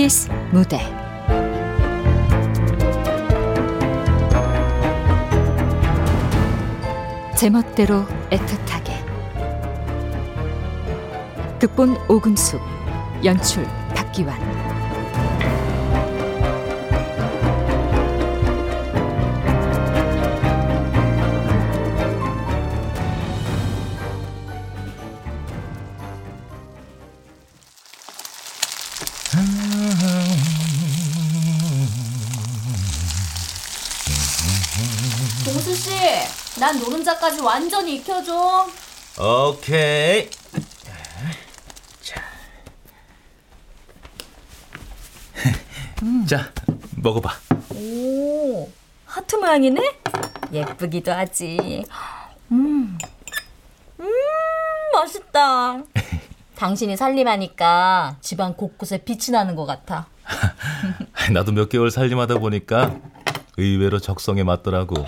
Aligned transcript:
KBS 0.00 0.30
무대. 0.50 0.80
제멋대로 7.36 8.06
애틋하게. 8.30 8.94
극본 11.58 11.98
오금숙 12.08 12.62
연출 13.22 13.66
박기환 13.94 14.49
난 36.70 36.78
노른자까지 36.78 37.40
완전히 37.40 37.96
익혀줘. 37.96 38.64
오케이. 39.18 40.30
자. 42.00 42.22
자, 46.28 46.52
먹어봐. 46.94 47.32
오, 47.74 48.70
하트 49.04 49.34
모양이네? 49.34 49.80
예쁘기도 50.52 51.10
하지. 51.10 51.84
음, 52.52 52.96
음, 53.98 54.06
맛있다. 54.92 55.82
당신이 56.54 56.96
살림하니까 56.96 58.18
집안 58.20 58.54
곳곳에 58.56 58.98
빛이 58.98 59.32
나는 59.32 59.56
것 59.56 59.66
같아. 59.66 60.06
나도 61.34 61.50
몇 61.50 61.68
개월 61.68 61.90
살림하다 61.90 62.38
보니까 62.38 62.94
의외로 63.56 63.98
적성에 63.98 64.44
맞더라고. 64.44 65.04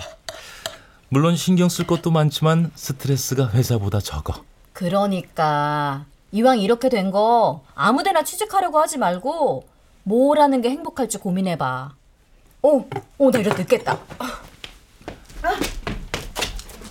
물론 1.13 1.35
신경 1.35 1.69
쓸 1.69 1.85
것도 1.85 2.09
많지만 2.09 2.71
스트레스가 2.73 3.49
회사보다 3.51 3.99
적어. 3.99 4.33
그러니까 4.73 6.05
이왕 6.31 6.57
이렇게 6.59 6.89
된 6.89 7.11
거 7.11 7.63
아무데나 7.75 8.23
취직하려고 8.23 8.79
하지 8.79 8.97
말고 8.97 9.63
뭘 10.01 10.39
하는 10.39 10.59
게 10.63 10.71
행복할지 10.71 11.19
고민해봐. 11.19 11.91
오, 12.63 12.89
오, 13.19 13.29
나 13.29 13.37
이래 13.37 13.53
늦겠다. 13.53 13.99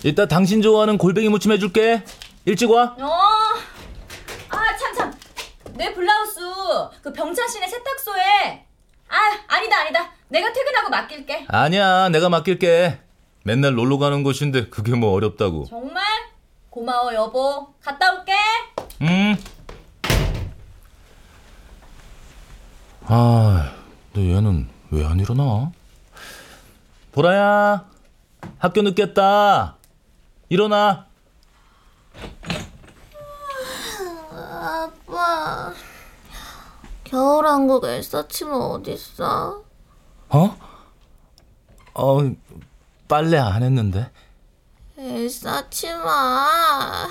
이따 0.05 0.25
당신 0.25 0.61
좋아하는 0.61 0.97
골뱅이 0.97 1.27
무침 1.27 1.51
해줄게. 1.51 2.01
일찍 2.45 2.71
와. 2.71 2.95
어, 2.97 3.05
아, 4.49 4.77
참, 4.77 4.95
참. 4.95 5.13
내 5.73 5.93
블라우스 5.93 6.39
그 7.01 7.11
병찬 7.11 7.45
씨네 7.49 7.67
세탁소에. 7.67 8.65
아, 9.09 9.15
아니다, 9.49 9.81
아니다. 9.81 10.11
내가 10.29 10.53
퇴근하고 10.53 10.89
맡길게. 10.91 11.45
아니야, 11.49 12.07
내가 12.07 12.29
맡길게. 12.29 12.99
맨날 13.43 13.75
놀러 13.75 13.97
가는 13.97 14.23
곳인데 14.23 14.69
그게 14.69 14.95
뭐 14.95 15.11
어렵다고. 15.13 15.65
정말? 15.65 16.03
고마워, 16.69 17.13
여보. 17.13 17.73
갔다 17.83 18.11
올게. 18.13 18.33
음. 19.01 19.35
아, 23.05 23.73
근데 24.13 24.33
얘는 24.33 24.69
왜 24.91 25.03
안 25.05 25.19
일어나? 25.19 25.71
보라야, 27.11 27.85
학교 28.59 28.81
늦겠다. 28.81 29.75
일어나. 30.49 31.07
아빠, 34.31 35.73
겨울왕국 37.03 37.83
엘사치면 37.85 38.53
어딨어? 38.53 39.63
어? 40.29 40.57
어, 41.93 42.17
빨래 43.07 43.37
안 43.37 43.63
했는데. 43.63 44.11
엘사 44.97 45.69
치마, 45.69 47.07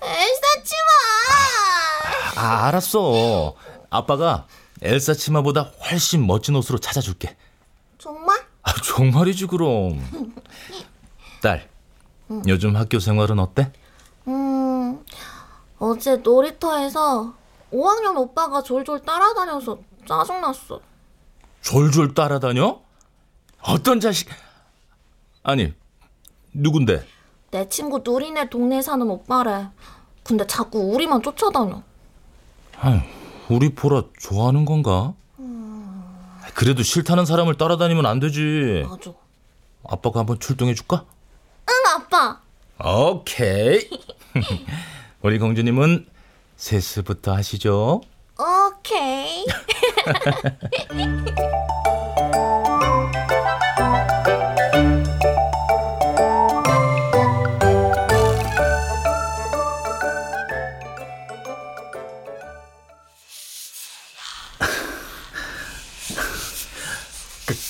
엘사 0.00 0.62
치마! 0.62 2.40
아, 2.40 2.66
알았어. 2.66 3.54
아빠가 3.90 4.46
엘사 4.82 5.14
치마보다 5.14 5.62
훨씬 5.90 6.26
멋진 6.26 6.54
옷으로 6.56 6.78
찾아줄게. 6.78 7.36
정말? 7.98 8.38
아, 8.62 8.72
정말이지 8.72 9.46
그럼. 9.46 10.04
딸, 11.42 11.68
요즘 12.46 12.76
학교 12.76 12.98
생활은 12.98 13.38
어때? 13.38 13.72
음, 14.28 15.04
어제 15.78 16.16
놀이터에서 16.16 17.34
5학년 17.72 18.16
오빠가 18.16 18.62
졸졸 18.62 19.02
따라다녀서 19.02 19.78
짜증났어. 20.08 20.80
졸졸 21.60 22.14
따라다녀? 22.14 22.80
어떤 23.62 24.00
자식? 24.00 24.28
아니, 25.44 25.72
누군데? 26.52 27.06
내 27.50 27.68
친구 27.68 28.00
누리네 28.02 28.48
동네에 28.48 28.82
사는 28.82 29.08
오빠래. 29.08 29.68
근데 30.24 30.46
자꾸 30.46 30.80
우리만 30.80 31.22
쫓아다녀. 31.22 31.82
아유, 32.80 33.00
우리 33.48 33.74
보라 33.74 34.04
좋아하는 34.18 34.64
건가? 34.64 35.14
그래도 36.54 36.82
싫다는 36.82 37.26
사람을 37.26 37.56
따라다니면 37.56 38.06
안 38.06 38.20
되지. 38.20 38.84
맞아. 38.88 39.12
아빠가 39.86 40.20
한번 40.20 40.40
출동해 40.40 40.72
줄까? 40.74 41.04
응, 41.68 41.74
아빠. 41.94 42.40
오케이. 42.82 43.88
우리 45.20 45.38
공주님은 45.38 46.06
세수부터 46.56 47.34
하시죠. 47.34 48.00
오케이. 48.38 49.44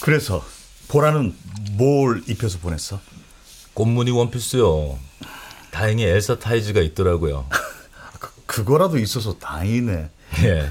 그, 0.05 0.11
래서 0.11 0.45
보라는 0.89 1.35
뭘 1.79 2.23
입혀서 2.29 2.59
보냈어? 2.59 3.01
꽃무늬 3.73 4.11
원피스요. 4.11 4.99
다행히 5.71 6.05
엘사 6.05 6.39
타이즈가 6.39 6.83
있더라고요. 6.83 7.49
그거라도 8.45 8.99
있어서 8.99 9.39
다행이네. 9.39 10.11
예. 10.43 10.69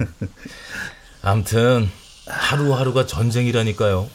암튼 1.24 1.90
하루하루가 2.28 3.08
전쟁이라니까요. 3.08 4.08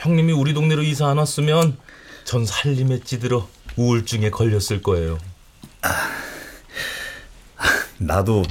형님이 0.00 0.34
우리 0.34 0.52
동네로 0.52 0.82
이사 0.82 1.08
안 1.08 1.16
왔으면 1.16 1.78
전 2.24 2.44
살림에 2.44 3.00
찌들어 3.00 3.48
우울증에 3.76 4.28
걸렸을 4.28 4.82
거예요. 4.82 5.18
나도 7.96 8.42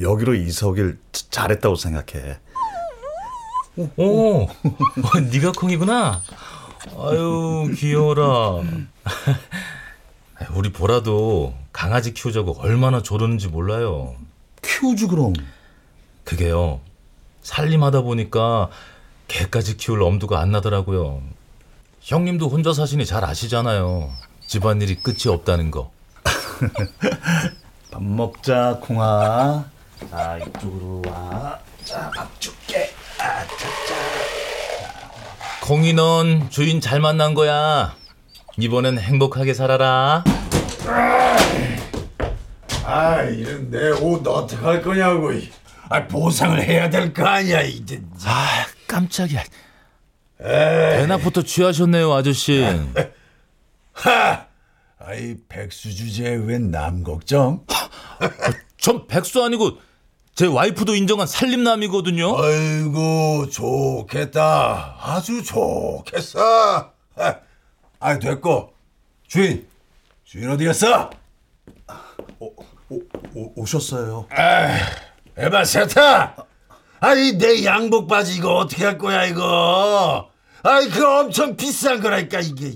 여기로 0.00 0.34
이사 0.34 0.66
오길 0.66 0.98
자- 1.12 1.26
잘했다고 1.30 1.76
생각해. 1.76 2.38
오, 3.96 4.42
어, 4.42 4.48
네가 5.30 5.52
콩이구나. 5.52 6.20
아유 6.98 7.72
귀여워라. 7.76 8.62
우리 10.54 10.72
보라도 10.72 11.54
강아지 11.72 12.12
키우자고 12.12 12.56
얼마나 12.58 13.02
조르는지 13.02 13.48
몰라요. 13.48 14.14
키우지 14.62 15.06
그럼. 15.06 15.32
그게요. 16.24 16.80
살림하다 17.42 18.02
보니까 18.02 18.68
개까지 19.28 19.76
키울 19.76 20.02
엄두가 20.02 20.40
안 20.40 20.50
나더라고요. 20.50 21.22
형님도 22.00 22.48
혼자 22.48 22.72
사시니 22.72 23.06
잘 23.06 23.24
아시잖아요. 23.24 24.10
집안일이 24.46 24.96
끝이 24.96 25.28
없다는 25.32 25.70
거. 25.70 25.92
밥 27.90 28.02
먹자, 28.02 28.78
콩아. 28.82 29.64
자, 30.10 30.38
이쪽으로 30.38 31.02
와. 31.06 31.58
자, 31.84 32.10
밥 32.14 32.40
줄게. 32.40 32.90
콩이 35.62 35.92
넌 35.92 36.48
주인 36.50 36.80
잘 36.80 37.00
만난 37.00 37.34
거야. 37.34 37.94
이번엔 38.56 38.98
행복하게 38.98 39.54
살아라. 39.54 40.24
아, 42.84 43.22
이런 43.22 43.70
내 43.70 43.90
옷 44.00 44.26
어떡할 44.26 44.80
거냐고. 44.82 45.30
아, 45.90 46.06
보상을 46.06 46.62
해야 46.62 46.88
될 46.88 47.12
거 47.12 47.26
아니야, 47.26 47.60
이제. 47.62 48.00
아, 48.24 48.66
깜짝이야. 48.86 49.42
대낮부터 50.38 51.42
취하셨네요, 51.42 52.12
아저씨. 52.12 52.64
하! 53.92 54.46
아이, 55.00 55.36
백수 55.48 55.94
주제에 55.94 56.34
웬남 56.36 57.02
걱정? 57.04 57.64
전 58.78 59.06
백수 59.06 59.42
아니고 59.44 59.78
제 60.38 60.46
와이프도 60.46 60.94
인정한 60.94 61.26
살림남이거든요. 61.26 62.36
아이고, 62.40 63.48
좋겠다. 63.50 64.96
아주 65.00 65.42
좋겠어. 65.42 66.92
아, 67.16 67.34
아, 67.98 68.18
됐고. 68.20 68.72
주인, 69.26 69.66
주인 70.22 70.48
어디 70.48 70.64
갔어? 70.66 71.10
오, 72.38 72.52
오, 72.88 73.52
오셨어요. 73.56 74.28
에바 75.36 75.64
세타! 75.64 76.36
아니 77.00 77.32
내 77.32 77.64
양복 77.64 78.06
바지 78.06 78.36
이거 78.36 78.58
어떻게 78.58 78.84
할 78.84 78.96
거야 78.96 79.24
이거? 79.24 80.30
아이 80.62 80.88
그거 80.88 81.18
엄청 81.18 81.56
비싼 81.56 82.00
거라니까 82.00 82.38
이게. 82.42 82.74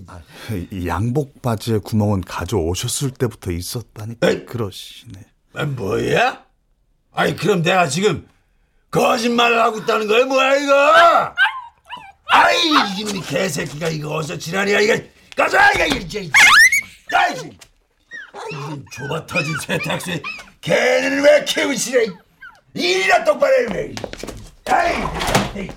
이 0.72 0.88
양복 0.88 1.40
바지의 1.42 1.78
구멍은 1.82 2.22
가져오셨을 2.22 3.12
때부터 3.12 3.52
있었다니 3.52 4.16
에이. 4.20 4.46
그러시네. 4.46 5.12
아, 5.54 5.64
뭐야? 5.64 6.50
아니 7.14 7.36
그럼 7.36 7.62
내가 7.62 7.88
지금 7.88 8.26
거짓말을 8.90 9.58
하고 9.60 9.78
있다는 9.78 10.06
거야 10.08 10.24
뭐야 10.24 10.56
이거? 10.56 11.34
아이 12.28 12.56
이 12.98 13.20
개새끼가 13.20 13.88
이거 13.88 14.16
어서 14.16 14.36
지랄이야 14.36 14.80
이거 14.80 14.96
가자 15.36 15.70
이거 15.72 15.84
이제. 15.96 16.30
이건 18.50 18.84
좁아 18.92 19.26
터진 19.26 19.54
세탁소에 19.60 20.22
개는 20.60 21.22
왜 21.22 21.44
키우시래? 21.44 22.06
일이나 22.74 23.24
똑바로 23.24 23.52
해 23.54 23.66
왜? 23.74 23.94
아이. 24.70 25.68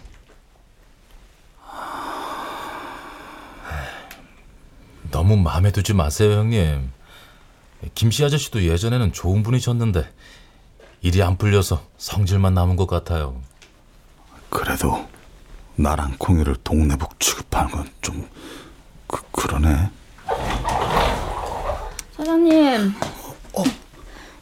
너무 5.11 5.37
마음에 5.37 5.71
두지 5.71 5.93
마세요, 5.93 6.31
형님. 6.33 6.91
김씨 7.93 8.23
아저씨도 8.25 8.63
예전에는 8.63 9.13
좋은 9.13 9.43
분이셨는데 9.43 10.09
일이 11.05 11.21
안 11.21 11.37
풀려서 11.37 11.85
성질만 11.99 12.55
남은 12.55 12.77
것 12.77 12.87
같아요. 12.87 13.39
그래도 14.49 15.07
나랑 15.75 16.15
콩이를 16.17 16.55
동네북 16.63 17.19
취급하는 17.19 17.69
건 17.71 17.85
좀 18.01 18.27
그, 19.05 19.21
그러네. 19.31 19.91
사장님. 22.17 22.91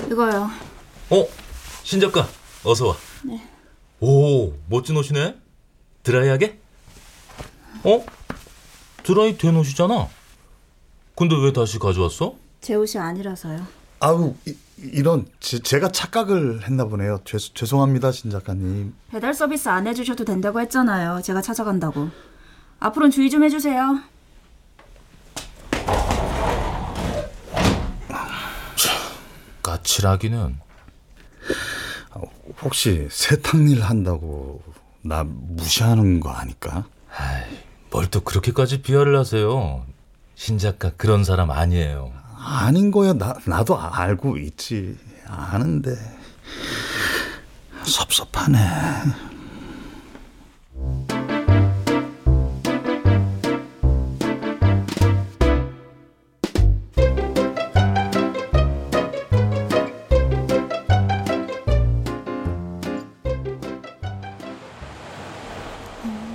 이거요. 0.10 0.50
어? 1.10 1.26
신 1.84 2.00
작가, 2.00 2.26
어서 2.64 2.88
와. 2.88 2.96
네. 3.26 3.46
오, 4.00 4.54
멋진 4.70 4.96
옷이네. 4.96 5.36
드라이하게? 6.04 6.60
어? 7.84 8.06
드라이 9.04 9.38
된 9.38 9.58
옷이잖아. 9.58 10.08
근데 11.18 11.36
왜 11.36 11.52
다시 11.52 11.78
가져왔어? 11.78 12.36
제 12.62 12.76
옷이 12.76 12.98
아니라서요. 13.02 13.68
아우 14.00 14.34
이, 14.48 14.56
이런 14.78 15.26
제, 15.40 15.60
제가 15.60 15.90
착각을 15.92 16.64
했나 16.68 16.86
보네요. 16.86 17.20
죄, 17.26 17.38
죄송합니다 17.38 18.12
신 18.12 18.32
작가님. 18.32 18.94
배달 19.12 19.34
서비스 19.34 19.70
안 19.70 19.88
해주셔도 19.88 20.26
된다고 20.26 20.60
했잖아요. 20.62 21.22
제가 21.22 21.42
찾아간다고. 21.42 22.10
앞으로는 22.80 23.12
주의 23.12 23.30
좀 23.30 23.44
해주세요. 23.44 24.00
까칠하기는. 29.62 30.60
혹시 32.62 33.08
세탁일 33.10 33.82
한다고 33.84 34.62
나 35.02 35.24
무시하는 35.24 36.20
거 36.20 36.30
아닐까? 36.30 36.86
뭘 37.92 38.08
또 38.10 38.22
그렇게까지 38.22 38.82
비하를 38.82 39.18
하세요. 39.18 39.86
신 40.36 40.58
작가 40.58 40.90
그런 40.92 41.24
사람 41.24 41.52
아니에요. 41.52 42.12
아닌 42.46 42.92
거야. 42.92 43.14
나 43.14 43.36
나도 43.46 43.80
알고 43.80 44.38
있지. 44.38 44.98
아는데 45.28 45.96
섭섭하네. 47.84 48.60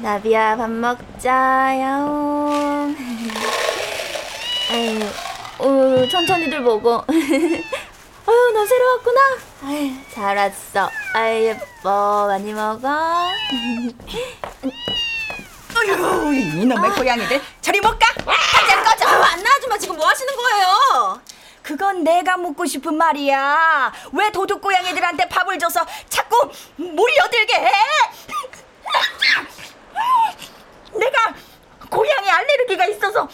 나비야 0.02 0.56
밥 0.56 0.70
먹자요. 0.70 1.86
아유, 4.70 5.00
어, 5.58 6.06
천천히들 6.10 6.60
먹어. 6.60 7.04
아유, 7.08 8.52
너 8.54 8.66
새로 8.66 8.86
왔구나. 8.92 9.20
아유, 9.64 9.90
잘 10.14 10.36
왔어. 10.36 10.90
아유, 11.14 11.46
예뻐. 11.46 12.26
많이 12.28 12.52
먹어. 12.52 12.88
어휴, 15.78 16.32
이놈의 16.34 16.90
고양이들 16.92 17.40
저리 17.60 17.80
못 17.80 17.98
가. 17.98 18.06
당장 18.14 18.84
꺼져. 18.84 19.06
안나 19.08 19.50
아줌마 19.56 19.78
지금 19.78 19.96
뭐 19.96 20.06
하시는 20.06 20.32
거예요? 20.36 21.20
그건 21.62 22.02
내가 22.04 22.36
묻고 22.36 22.64
싶은 22.66 22.94
말이야. 22.96 23.92
왜 24.12 24.30
도둑 24.30 24.60
고양이들한테 24.60 25.28
밥을 25.28 25.58
줘서 25.58 25.80
자꾸 26.08 26.50
물려들게 26.76 27.54
해? 27.54 27.72
내가 30.98 31.34
고양이 31.90 32.30
알레르기가 32.30 32.86
있어서 32.86 33.28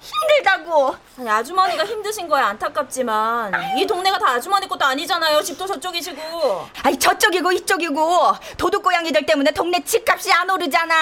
힘들다고. 0.00 0.96
아니 1.18 1.28
아주머니가 1.28 1.84
힘드신 1.84 2.26
거야 2.26 2.46
안타깝지만 2.48 3.52
이 3.78 3.86
동네가 3.86 4.18
다 4.18 4.30
아주머니 4.32 4.66
것도 4.66 4.84
아니잖아요. 4.84 5.42
집도 5.42 5.66
저쪽이시고. 5.66 6.68
아이 6.82 6.98
저쪽이고 6.98 7.52
이쪽이고 7.52 8.32
도둑 8.56 8.82
고양이들 8.82 9.26
때문에 9.26 9.50
동네 9.52 9.82
집값이 9.84 10.32
안 10.32 10.48
오르잖아. 10.48 10.94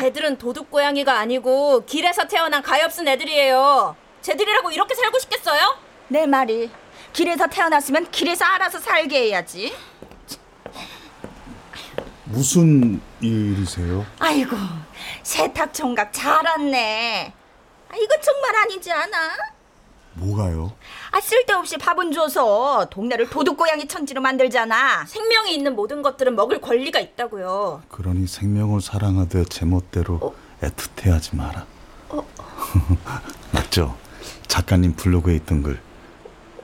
쟤들은 0.00 0.38
도둑 0.38 0.70
고양이가 0.70 1.18
아니고 1.18 1.84
길에서 1.86 2.26
태어난 2.26 2.62
가엾은 2.62 3.08
애들이에요. 3.08 3.96
쟤들이라고 4.20 4.70
이렇게 4.70 4.94
살고 4.94 5.18
싶겠어요? 5.18 5.76
내 6.08 6.26
말이 6.26 6.70
길에서 7.12 7.46
태어났으면 7.46 8.10
길에서 8.10 8.44
알아서 8.44 8.78
살게 8.78 9.28
해야지. 9.28 9.74
무슨 12.24 13.00
일이세요? 13.20 14.06
아이고 14.18 14.56
세탁 15.22 15.74
총각 15.74 16.12
잘 16.12 16.44
왔네. 16.44 17.34
아, 17.92 17.96
이거 17.96 18.14
정말 18.20 18.56
아니지 18.56 18.90
않아? 18.90 19.16
뭐가요? 20.14 20.72
아 21.10 21.20
쓸데없이 21.20 21.76
밥은 21.78 22.12
줘서 22.12 22.86
동네를 22.90 23.30
도둑 23.30 23.56
고양이 23.56 23.86
천지로 23.86 24.20
만들잖아. 24.20 25.04
생명이 25.06 25.54
있는 25.54 25.74
모든 25.74 26.02
것들은 26.02 26.34
먹을 26.34 26.60
권리가 26.60 27.00
있다고요. 27.00 27.82
그러니 27.88 28.26
생명을 28.26 28.80
사랑하되 28.80 29.44
제멋대로 29.44 30.34
애틋해하지 30.62 31.36
마라. 31.36 31.66
맞죠? 33.52 33.96
작가님 34.48 34.96
블로그에 34.96 35.34
있던 35.36 35.62
글. 35.62 35.80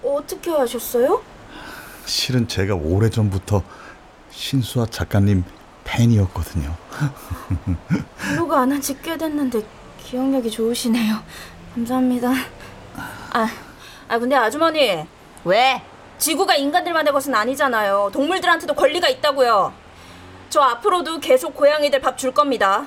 어떻게 0.02 0.50
하셨어요? 0.50 1.22
실은 2.04 2.48
제가 2.48 2.74
오래전부터 2.74 3.62
신수아 4.30 4.86
작가님 4.86 5.44
팬이었거든요. 5.84 6.74
블로그 8.18 8.54
안한지 8.54 9.00
꽤 9.02 9.16
됐는데 9.16 9.62
기억력이 10.08 10.50
좋으시네요. 10.50 11.16
감사합니다. 11.74 12.30
아, 13.30 13.46
아 14.08 14.18
근데 14.18 14.34
아주머니 14.34 15.06
왜? 15.44 15.82
지구가 16.16 16.54
인간들만의 16.56 17.12
것은 17.12 17.34
아니잖아요. 17.34 18.08
동물들한테도 18.14 18.72
권리가 18.74 19.06
있다고요. 19.08 19.70
저 20.48 20.62
앞으로도 20.62 21.20
계속 21.20 21.54
고양이들 21.54 22.00
밥 22.00 22.16
줄 22.16 22.32
겁니다. 22.32 22.86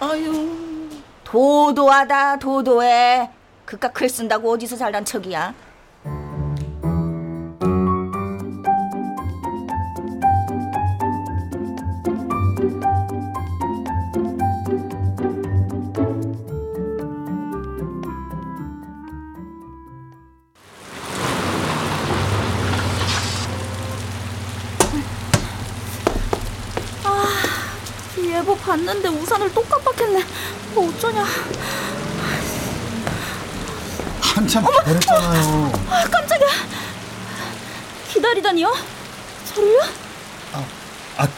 아유 0.00 0.90
도도하다 1.24 2.38
도도해. 2.40 3.30
그깟 3.64 3.94
글 3.94 4.08
쓴다고 4.10 4.52
어디서 4.52 4.76
살란 4.76 5.06
척이야? 5.06 5.54
봤는데 28.64 29.08
우산을 29.08 29.52
또 29.52 29.62
깜빡했네. 29.62 30.24
어, 30.76 30.80
어쩌냐. 30.88 31.24
한참 34.20 34.64
기다렸잖아요. 34.66 35.72
아, 35.90 36.04
깜짝이야. 36.10 36.48
기다리다니요? 38.12 38.74
저를요? 39.54 39.80
아, 41.16 41.28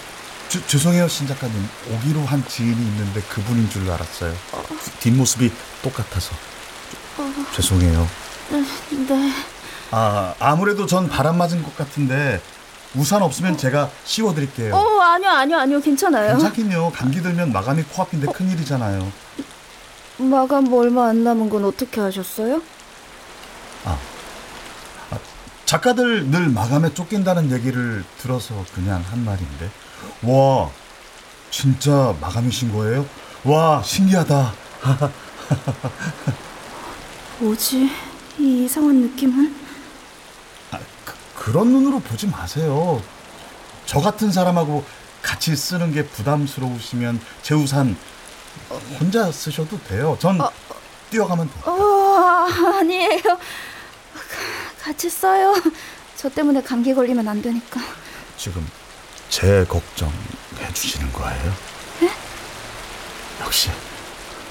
주, 0.48 0.64
죄송해요, 0.66 1.08
신 1.08 1.26
작가님. 1.26 1.68
오기로 1.90 2.24
한 2.24 2.46
지인이 2.46 2.72
있는데 2.72 3.20
그분인 3.22 3.68
줄 3.68 3.90
알았어요. 3.90 4.34
뒷모습이 5.00 5.52
똑같아서. 5.82 6.30
주- 7.16 7.56
죄송해요. 7.56 8.08
네. 8.50 9.32
아, 9.90 10.34
아무래도 10.38 10.86
전 10.86 11.08
바람 11.08 11.36
맞은 11.38 11.62
것 11.62 11.76
같은데 11.76 12.40
우산 12.94 13.22
없으면 13.22 13.58
제가 13.58 13.90
씌워드릴게요. 14.04 14.74
어, 14.74 15.00
아니요, 15.00 15.30
아니요, 15.30 15.58
아니요. 15.58 15.80
괜찮아요. 15.80 16.32
괜찮긴요. 16.36 16.92
감기 16.94 17.22
들면 17.22 17.52
마감이 17.52 17.82
코앞인데 17.82 18.32
큰일이잖아요. 18.32 19.12
마감 20.18 20.64
뭐 20.64 20.82
얼마 20.82 21.08
안 21.08 21.24
남은 21.24 21.50
건 21.50 21.64
어떻게 21.64 22.00
하셨어요? 22.00 22.62
작가들 25.66 26.30
늘 26.30 26.48
마감에 26.48 26.94
쫓긴다는 26.94 27.50
얘기를 27.50 28.04
들어서 28.22 28.64
그냥 28.72 29.02
한 29.10 29.24
말인데. 29.24 29.68
와, 30.22 30.70
진짜 31.50 32.14
마감이신 32.20 32.72
거예요? 32.72 33.04
와, 33.42 33.82
신기하다. 33.82 34.52
뭐지? 37.40 37.90
이 38.38 38.64
이상한 38.64 39.02
느낌은? 39.02 39.65
그, 41.36 41.44
그런 41.44 41.72
눈으로 41.72 42.00
보지 42.00 42.26
마세요. 42.26 43.02
저 43.86 44.00
같은 44.00 44.32
사람하고 44.32 44.84
같이 45.22 45.54
쓰는 45.56 45.92
게 45.92 46.04
부담스러우시면 46.04 47.20
제 47.42 47.54
우산 47.54 47.96
혼자 48.98 49.30
쓰셔도 49.30 49.78
돼요. 49.84 50.16
전 50.20 50.38
뛰어가면 51.10 51.50
돼요. 51.50 51.74
어, 51.74 52.46
아니에요. 52.80 53.20
같이 54.82 55.10
써요. 55.10 55.54
저 56.16 56.28
때문에 56.28 56.62
감기 56.62 56.94
걸리면 56.94 57.26
안 57.28 57.42
되니까. 57.42 57.80
지금 58.36 58.66
제 59.28 59.64
걱정 59.68 60.12
해 60.58 60.72
주시는 60.72 61.12
거예요? 61.12 61.52
역시 63.40 63.70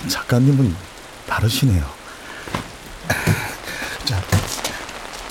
작가님은 0.08 0.76
다르시네요. 1.28 1.84
자, 4.06 4.22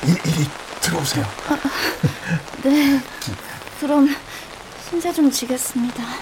이, 0.04 0.10
이리 0.10 0.48
들어오세요. 0.84 1.24
네. 2.62 3.00
그럼 3.80 4.14
신세 4.86 5.12
좀 5.12 5.30
지겠습니다. 5.30 6.02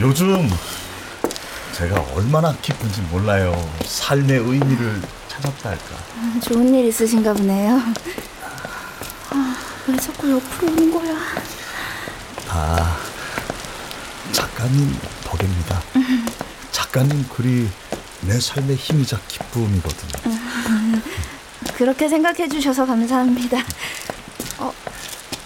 요즘 0.00 0.48
제가 1.72 2.00
얼마나 2.14 2.52
기쁜지 2.56 3.02
몰라요. 3.02 3.52
삶의 3.84 4.38
의미를 4.38 5.00
찾았다 5.28 5.70
할까. 5.70 5.84
아, 6.16 6.40
좋은 6.40 6.74
일 6.74 6.86
있으신가 6.86 7.32
보네요. 7.34 7.80
아, 9.30 9.56
왜 9.86 9.96
자꾸 9.96 10.30
옆으로 10.32 10.72
오는 10.72 10.92
거야? 10.92 11.14
다 12.48 12.96
작가님 14.32 14.98
덕입니다. 15.24 15.80
작가님 16.92 17.28
글이 17.28 17.68
내 18.22 18.40
삶의 18.40 18.76
힘이자 18.76 19.18
기쁨이거든요. 19.28 20.32
그렇게 21.76 22.08
생각해 22.08 22.48
주셔서 22.48 22.86
감사합니다. 22.86 23.58
어, 24.58 24.72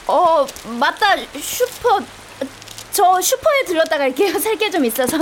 어, 0.06 0.46
맞다. 0.78 1.16
슈퍼. 1.40 2.00
저 2.92 3.20
슈퍼에 3.20 3.64
들렀다 3.66 3.99
갈게요. 3.99 4.38
살 4.40 4.56
게 4.56 4.70
좀 4.70 4.84
있어서. 4.84 5.18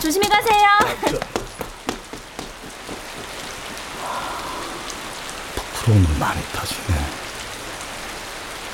조심히 0.00 0.26
가세요. 0.28 0.66
부러움을 5.74 6.18
많이 6.18 6.40
타주네. 6.52 6.98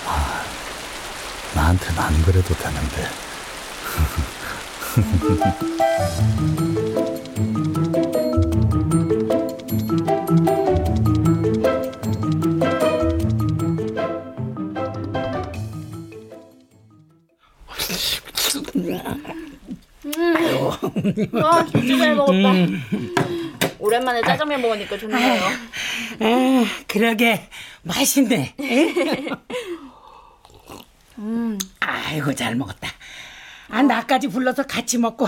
아, 0.06 0.44
나한테는 1.54 1.98
안 2.00 2.22
그래도 2.22 2.54
되는데. 2.54 3.08
아, 21.42 21.66
진짜 21.66 21.98
잘 21.98 22.14
먹었다. 22.14 22.52
오랜만에 23.78 24.22
짜장면 24.22 24.62
먹으니까 24.62 24.96
좋네요. 24.98 25.42
아, 26.20 26.64
그러게 26.86 27.48
맛있네. 27.82 28.54
아이고 31.80 32.34
잘 32.34 32.54
먹었다. 32.56 32.88
아 33.68 33.82
나까지 33.82 34.28
불러서 34.28 34.64
같이 34.66 34.98
먹고 34.98 35.26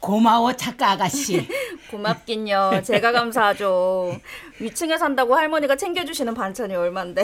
고마워 0.00 0.54
작가 0.54 0.92
아가씨. 0.92 1.46
고맙긴요. 1.90 2.82
제가 2.84 3.12
감사하죠. 3.12 4.18
위층에 4.58 4.96
산다고 4.98 5.34
할머니가 5.36 5.76
챙겨주시는 5.76 6.34
반찬이 6.34 6.74
얼만데. 6.74 7.22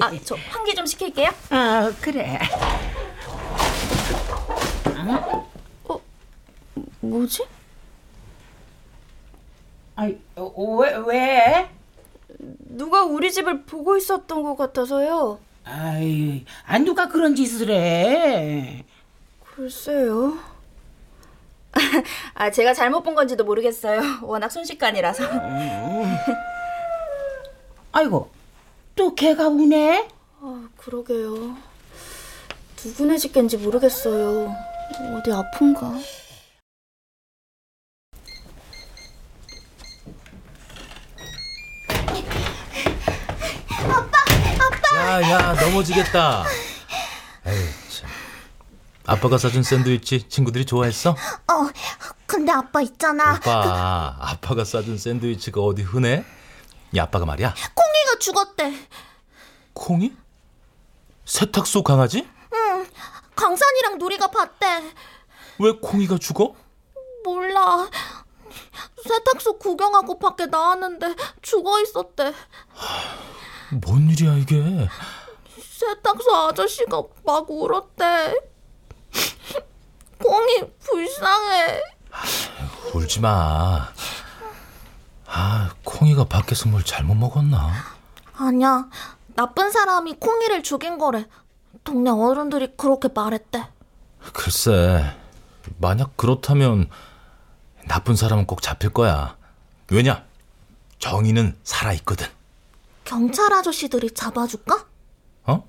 아, 0.00 0.12
저 0.24 0.36
환기 0.48 0.74
좀 0.74 0.86
시킬게요. 0.86 1.30
아 1.50 1.92
그래. 2.00 2.38
뭐지? 7.00 7.44
아이 9.96 10.18
왜 10.36 10.94
왜? 11.06 11.70
누가 12.38 13.02
우리 13.04 13.32
집을 13.32 13.62
보고 13.62 13.96
있었던 13.96 14.42
것 14.42 14.56
같아서요. 14.56 15.38
아이 15.64 16.44
아 16.66 16.78
누가 16.78 17.08
그런 17.08 17.34
짓을 17.34 17.70
해? 17.70 18.84
글쎄요. 19.40 20.38
아, 22.34 22.50
제가 22.50 22.72
잘못 22.74 23.02
본 23.02 23.14
건지도 23.14 23.44
모르겠어요. 23.44 24.00
워낙 24.22 24.50
순식간이라서. 24.50 25.24
아이고 27.92 28.30
또 28.94 29.14
걔가 29.14 29.48
우네? 29.48 30.08
아, 30.40 30.68
그러게요. 30.76 31.56
누구네 32.84 33.16
집 33.18 33.32
갠지 33.32 33.56
모르겠어요. 33.56 34.54
어디 35.16 35.32
아픈가? 35.32 35.94
야야 45.06 45.52
넘어지겠다. 45.54 46.44
에이 47.46 47.68
참. 47.88 48.10
아빠가 49.06 49.38
사준 49.38 49.62
샌드위치 49.62 50.28
친구들이 50.28 50.66
좋아했어? 50.66 51.10
어, 51.10 51.70
근데 52.26 52.50
아빠 52.50 52.80
있잖아. 52.82 53.34
오빠 53.36 54.16
아빠가 54.18 54.64
싸준 54.64 54.98
샌드위치가 54.98 55.60
어디 55.60 55.82
흔해? 55.82 56.24
야 56.96 57.02
아빠가 57.04 57.24
말이야 57.24 57.54
콩이가 57.54 58.18
죽었대. 58.18 58.88
콩이? 59.74 60.12
세탁소 61.24 61.84
강아지? 61.84 62.28
강산이랑 63.36 63.98
누리가 63.98 64.26
봤대. 64.26 64.92
왜 65.60 65.70
콩이가 65.80 66.18
죽어? 66.18 66.56
몰라. 67.24 67.88
세탁소 69.06 69.58
구경하고 69.58 70.18
밖에 70.18 70.46
나왔는데 70.46 71.14
죽어 71.42 71.80
있었대. 71.80 72.32
뭔 73.72 74.08
일이야 74.10 74.34
이게? 74.34 74.88
세탁소 75.60 76.34
아저씨가 76.36 77.02
막 77.24 77.50
울었대. 77.50 78.34
콩이 80.22 80.60
불쌍해. 80.80 81.82
울지 82.94 83.20
마. 83.20 83.88
아 85.26 85.70
콩이가 85.84 86.24
밖에서 86.24 86.68
뭘 86.68 86.82
잘못 86.84 87.14
먹었나? 87.14 87.72
아니야. 88.34 88.88
나쁜 89.34 89.70
사람이 89.70 90.14
콩이를 90.14 90.62
죽인 90.62 90.98
거래. 90.98 91.26
동네 91.84 92.10
어른들이 92.10 92.72
그렇게 92.76 93.08
말했대. 93.14 93.68
글쎄 94.32 95.14
만약 95.78 96.16
그렇다면 96.16 96.88
나쁜 97.86 98.16
사람은 98.16 98.46
꼭 98.46 98.62
잡힐 98.62 98.90
거야. 98.92 99.36
왜냐? 99.90 100.24
정의는 100.98 101.56
살아 101.62 101.92
있거든. 101.94 102.26
경찰 103.06 103.52
아저씨들이 103.52 104.10
잡아줄까? 104.10 104.84
어? 105.44 105.64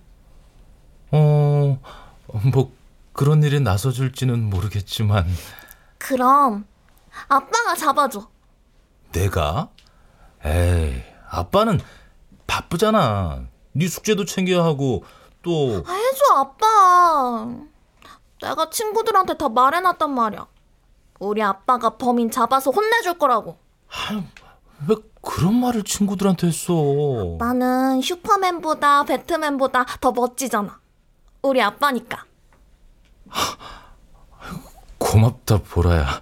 어, 1.11 1.79
뭐 2.51 2.71
그런 3.13 3.43
일에 3.43 3.59
나서줄지는 3.59 4.49
모르겠지만 4.49 5.25
그럼 5.99 6.65
아빠가 7.27 7.75
잡아줘. 7.75 8.27
내가? 9.11 9.69
에이, 10.43 11.01
아빠는 11.29 11.79
바쁘잖아. 12.47 13.45
네 13.73 13.87
숙제도 13.87 14.25
챙겨야 14.25 14.63
하고 14.63 15.05
또 15.43 15.83
아, 15.87 15.91
해줘 15.93 16.35
아빠. 16.35 17.47
내가 18.41 18.69
친구들한테 18.69 19.37
다 19.37 19.47
말해놨단 19.49 20.11
말이야. 20.11 20.47
우리 21.19 21.41
아빠가 21.41 21.97
범인 21.97 22.29
잡아서 22.29 22.71
혼내줄 22.71 23.17
거라고. 23.17 23.57
왜 24.87 24.95
그런 25.21 25.55
말을 25.59 25.83
친구들한테 25.83 26.47
했어? 26.47 26.73
나는 27.39 28.01
슈퍼맨보다 28.01 29.03
배트맨보다 29.05 29.85
더 29.99 30.11
멋지잖아. 30.11 30.79
우리 31.41 31.61
아빠니까. 31.61 32.25
고맙다 34.97 35.59
보라야. 35.59 36.21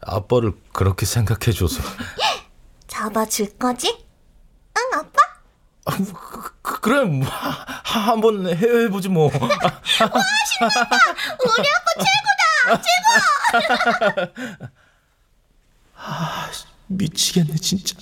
아빠를 0.00 0.52
그렇게 0.72 1.06
생각해줘서. 1.06 1.82
잡아줄 2.88 3.56
거지? 3.58 4.06
응, 4.78 4.98
아빠? 4.98 5.18
아, 5.84 5.96
그, 5.96 6.52
그, 6.62 6.80
그래, 6.80 7.04
뭐, 7.04 7.26
하- 7.28 8.10
한번 8.10 8.46
해보지 8.46 9.08
뭐. 9.08 9.26
우리 9.34 9.40
아빠 11.68 11.88
최고다! 11.98 12.82
최고! 12.82 14.68
아, 15.96 16.48
미치겠네 16.96 17.56
진짜. 17.56 17.96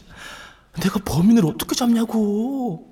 내가 0.81 1.01
범인을 1.05 1.47
어떻게 1.47 1.75
잡냐고. 1.75 2.91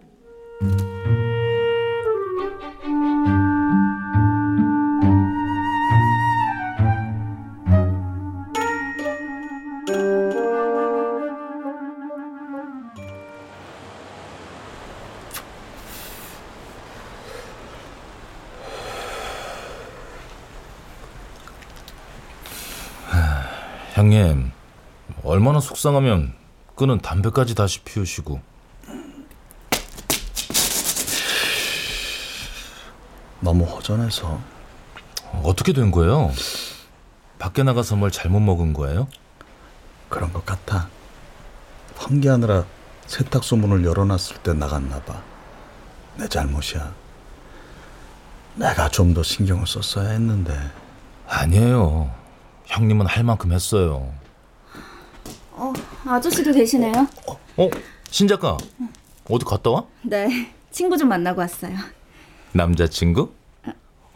형님, 23.95 24.53
얼마나 25.25 25.61
속상하면 25.61 26.35
끊은 26.75 26.99
담배까지 27.01 27.55
다시 27.55 27.81
피우시고. 27.81 28.41
너무 33.41 33.65
허전해서 33.65 34.41
어떻게 35.45 35.73
된 35.73 35.91
거예요? 35.91 36.33
밖에 37.39 37.63
나가서 37.63 37.97
뭘 37.97 38.11
잘못 38.11 38.41
먹은 38.41 38.73
거예요? 38.73 39.09
그런 40.09 40.33
것 40.33 40.45
같아. 40.45 40.89
환기하느라 41.97 42.65
세탁소 43.07 43.57
문을 43.57 43.85
열어놨을 43.85 44.39
때 44.43 44.53
나갔나 44.55 45.01
봐. 45.03 45.21
내 46.17 46.29
잘못이야. 46.29 46.93
내가 48.57 48.89
좀 48.89 49.15
더 49.15 49.23
신경을 49.23 49.67
썼어야 49.67 50.11
했는데. 50.11 50.53
아니에요. 51.29 52.11
형님은 52.67 53.07
할 53.07 53.23
만큼 53.23 53.53
했어요. 53.53 54.13
어, 55.59 55.73
아저씨도 56.07 56.53
계시네요. 56.53 56.93
어? 57.57 57.71
신 58.11 58.29
작가, 58.29 58.57
어디 59.29 59.45
갔다 59.45 59.71
와? 59.71 59.85
네, 60.03 60.53
친구 60.71 60.97
좀 60.97 61.09
만나고 61.09 61.41
왔어요. 61.41 61.77
남자친구? 62.53 63.33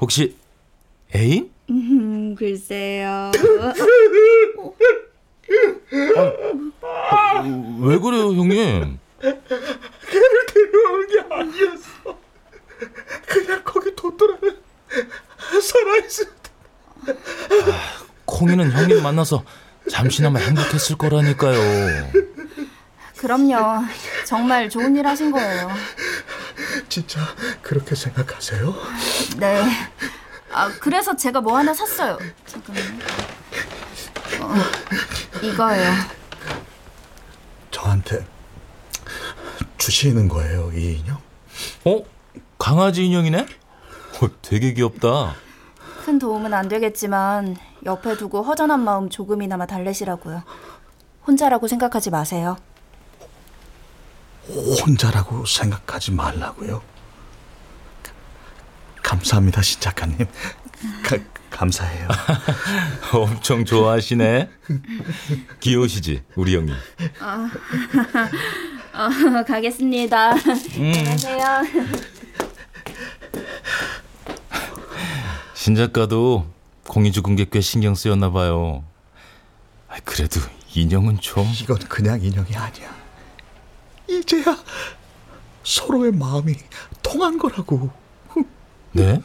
혹시 0.01 0.37
애인? 1.15 1.51
음, 1.71 2.35
글쎄요. 2.37 3.31
왜 7.81 7.99
그래요, 7.99 8.33
형님? 8.33 8.99
걔를 9.21 10.47
데려오는 10.53 11.09
게 11.09 11.35
아니었어. 11.35 12.19
그냥 13.27 13.63
거기 13.65 13.95
뒀더라면 13.95 14.57
살아있을 15.61 16.27
때. 16.43 17.15
콩이는 18.25 18.71
형님 18.71 19.03
만나서 19.03 19.45
잠시나마 19.91 20.39
행복했을 20.39 20.97
거라니까요. 20.97 22.11
그럼요. 23.19 23.85
정말 24.27 24.69
좋은 24.69 24.97
일 24.97 25.07
하신 25.07 25.31
거예요. 25.31 25.71
진짜 26.89 27.21
그렇게 27.63 27.95
생각하세요? 27.95 28.75
네. 29.39 29.65
아, 30.53 30.71
그래서 30.81 31.17
제가 31.17 31.41
뭐 31.41 31.57
하나 31.57 31.73
샀어요. 31.73 32.19
잠깐만요. 32.47 32.99
어, 34.41 34.55
이거예요. 35.43 35.93
저한테 37.71 38.27
주시는 39.79 40.29
거예요, 40.29 40.71
이 40.75 40.99
인형? 40.99 41.19
어? 41.85 42.03
강아지 42.59 43.05
인형이네? 43.07 43.47
어, 44.21 44.29
되게 44.43 44.73
귀엽다. 44.75 45.35
큰 46.05 46.19
도움은 46.19 46.53
안 46.55 46.69
되겠지만 46.69 47.57
옆에 47.85 48.17
두고 48.17 48.43
허전한 48.43 48.81
마음 48.81 49.09
조금이나마 49.09 49.67
달래시라고요. 49.67 50.43
혼자라고 51.27 51.69
생각하지 51.69 52.11
마세요. 52.11 52.57
혼자라고 54.49 55.45
생각하지 55.45 56.13
말라고요. 56.13 56.83
감사합니다, 59.03 59.63
신 59.63 59.81
작가님. 59.81 60.19
가, 61.05 61.19
감사해요. 61.51 62.09
엄청 63.15 63.65
좋아하시네. 63.65 64.49
귀여우시지, 65.61 66.23
우리 66.37 66.57
형님. 66.57 66.75
어, 68.95 69.45
가겠습니다. 69.47 70.33
안녕하세요. 70.77 71.47
신 75.55 75.75
작가도 75.77 76.47
공이 76.87 77.13
죽은 77.13 77.37
게꽤 77.37 77.61
신경 77.61 77.95
쓰였나 77.95 78.31
봐요. 78.31 78.85
아, 79.89 79.97
그래도 80.05 80.41
인형은 80.75 81.21
좀 81.21 81.47
이건 81.61 81.79
그냥 81.81 82.21
인형이 82.21 82.55
아니야. 82.57 82.95
이제야 84.09 84.57
서로의 85.65 86.13
마음이 86.13 86.55
통한 87.03 87.39
거라고. 87.39 87.91
네? 88.93 89.21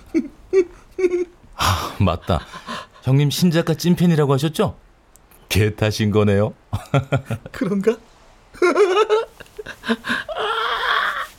아, 1.55 1.95
맞다. 1.99 2.39
형님 3.03 3.29
신 3.31 3.51
작가 3.51 3.73
찐팬이라고 3.73 4.33
하셨죠? 4.33 4.77
개 5.49 5.75
타신 5.75 6.11
거네요. 6.11 6.53
그런가? 7.51 7.97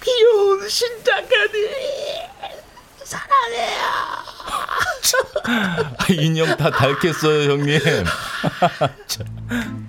귀여운 0.02 0.68
신작가 0.68 1.36
님. 6.08 6.18
인형 6.20 6.56
다 6.56 6.70
닳겠어요, 6.70 7.52
형님. 7.52 7.80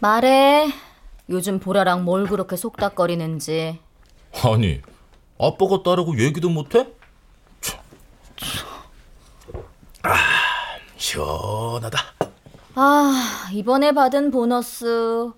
말해. 0.00 0.68
요즘 1.28 1.58
보라랑 1.58 2.04
뭘 2.04 2.26
그렇게 2.26 2.54
속닥거리는지. 2.54 3.80
아니, 4.44 4.80
아빠가 5.40 5.82
따르고 5.82 6.20
얘기도 6.20 6.48
못해? 6.48 6.86
참. 8.36 9.62
아, 10.02 10.16
시원하다. 10.96 11.98
아, 12.74 13.48
이번에 13.52 13.92
받은 13.92 14.30
보너스 14.30 15.30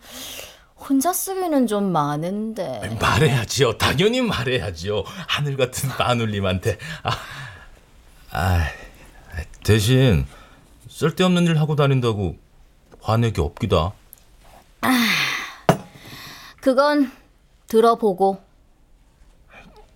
혼자 0.77 1.13
쓰기는 1.13 1.67
좀 1.67 1.93
많은데. 1.93 2.97
말해야지요. 3.01 3.79
당연히 3.79 4.21
말해야지요. 4.21 5.05
하늘 5.27 5.57
같은 5.57 5.89
마눌님한테. 5.99 6.79
아, 7.03 7.11
아, 8.31 8.67
대신 9.65 10.27
쓸데없는 10.89 11.45
일 11.47 11.59
하고 11.59 11.77
다닌다고 11.77 12.37
화내기 13.01 13.41
없기다. 13.41 13.93
그건 16.61 17.13
들어보고. 17.67 18.43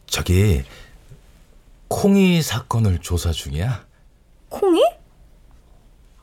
저기 0.07 0.63
콩이 1.93 2.41
사건을 2.41 3.01
조사 3.01 3.33
중이야. 3.33 3.85
콩이? 4.49 4.83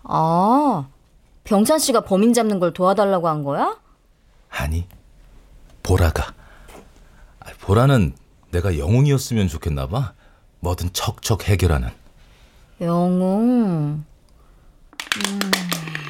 아, 0.03 0.87
병찬 1.43 1.77
씨가 1.77 2.01
범인 2.01 2.33
잡는 2.33 2.59
걸 2.59 2.73
도와달라고 2.73 3.27
한 3.27 3.43
거야? 3.43 3.77
아니, 4.49 4.87
보라가. 5.83 6.33
아, 7.39 7.51
보라는 7.61 8.15
내가 8.49 8.79
영웅이었으면 8.79 9.47
좋겠나 9.47 9.87
봐. 9.87 10.13
뭐든 10.61 10.89
척척 10.91 11.47
해결하는. 11.47 11.89
영웅. 12.81 14.03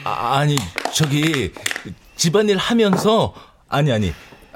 아, 0.06 0.38
아니, 0.38 0.58
저기 0.94 1.54
집안일 2.16 2.58
하면서 2.58 3.34
아니 3.68 3.92
아니. 3.92 4.14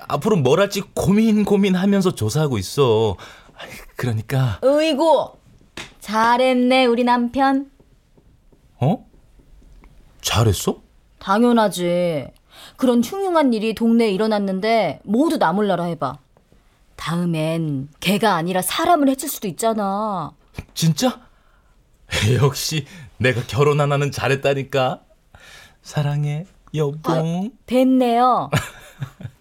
앞으로 0.07 0.35
뭘 0.37 0.59
할지 0.59 0.81
고민 0.93 1.43
고민하면서 1.43 2.15
조사하고 2.15 2.57
있어. 2.57 3.17
그러니까 3.95 4.59
으이구. 4.63 5.33
잘했네, 5.99 6.85
우리 6.85 7.03
남편. 7.03 7.71
어? 8.79 9.05
잘했어? 10.21 10.81
당연하지. 11.19 12.27
그런 12.77 13.01
흉흉한 13.03 13.53
일이 13.53 13.73
동네에 13.73 14.11
일어났는데 14.11 14.99
모두 15.03 15.37
나 15.37 15.53
몰라라 15.53 15.85
해봐. 15.85 16.17
다음엔 16.95 17.89
개가 17.99 18.35
아니라 18.35 18.61
사람을 18.61 19.09
해칠 19.09 19.29
수도 19.29 19.47
있잖아. 19.47 20.31
진짜? 20.73 21.21
역시 22.41 22.85
내가 23.17 23.41
결혼 23.47 23.79
하나는 23.81 24.11
잘했다니까. 24.11 25.01
사랑해, 25.81 26.45
여봉. 26.75 27.51
됐네요. 27.65 28.49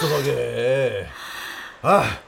섭섭하게. 0.00 1.06
아, 1.82 2.18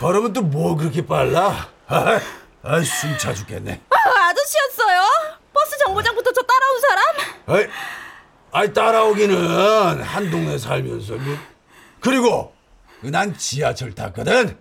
걸으면 0.00 0.32
또 0.32 0.42
뭐 0.42 0.76
그렇게 0.76 1.04
빨라? 1.04 1.68
아, 1.86 2.20
아, 2.62 2.80
숨차 2.82 3.32
죽겠네. 3.34 3.80
아, 3.90 3.96
아저씨였어요? 4.28 5.00
버스 5.52 5.78
정거장부터 5.78 6.32
저 6.32 6.42
따라온 6.42 6.80
사람? 6.80 7.04
아이, 7.46 7.66
아이 8.52 8.72
따라오기는 8.72 10.02
한 10.02 10.30
동네 10.30 10.58
살면서 10.58 11.14
뭐. 11.14 11.36
그리고 12.00 12.54
난 13.02 13.36
지하철 13.36 13.94
탔거든. 13.94 14.58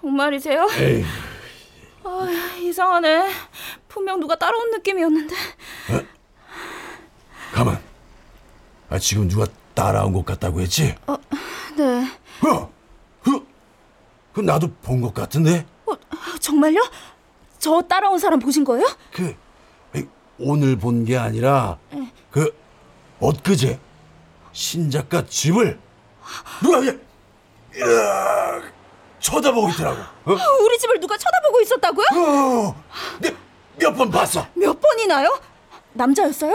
정말이세요? 0.00 0.68
에이, 0.78 1.04
아, 2.04 2.28
이상하네. 2.60 3.30
분명 3.88 4.20
누가 4.20 4.36
따라온 4.36 4.70
느낌이었는데. 4.70 5.34
가만. 7.52 7.80
아 8.88 8.98
지금 8.98 9.26
누가 9.28 9.46
따라온 9.76 10.12
것 10.14 10.24
같다고 10.24 10.60
했지? 10.60 10.94
네. 11.76 12.10
어, 12.48 12.72
그, 13.22 13.46
그 14.32 14.40
나도 14.40 14.72
본 14.82 15.00
것 15.02 15.12
같은데. 15.14 15.64
어, 15.86 15.92
정말요? 16.40 16.80
저 17.58 17.80
따라온 17.82 18.18
사람 18.18 18.38
보신 18.40 18.64
거예요? 18.64 18.84
그 19.12 19.36
오늘 20.38 20.76
본 20.76 21.04
게 21.06 21.16
아니라 21.16 21.78
그 22.30 22.54
엊그제 23.20 23.78
신 24.52 24.90
작가 24.90 25.24
집을 25.24 25.78
누가 26.62 26.78
이야, 26.80 26.92
쳐다보고 29.20 29.68
있더라고. 29.70 29.98
어? 30.00 30.36
우리 30.62 30.78
집을 30.78 31.00
누가 31.00 31.16
쳐다보고 31.16 31.60
있었다고요? 31.62 32.06
어, 32.14 32.84
몇번 33.78 34.10
봤어. 34.10 34.46
몇 34.54 34.78
번이나요? 34.80 35.38
남자였어요? 35.94 36.54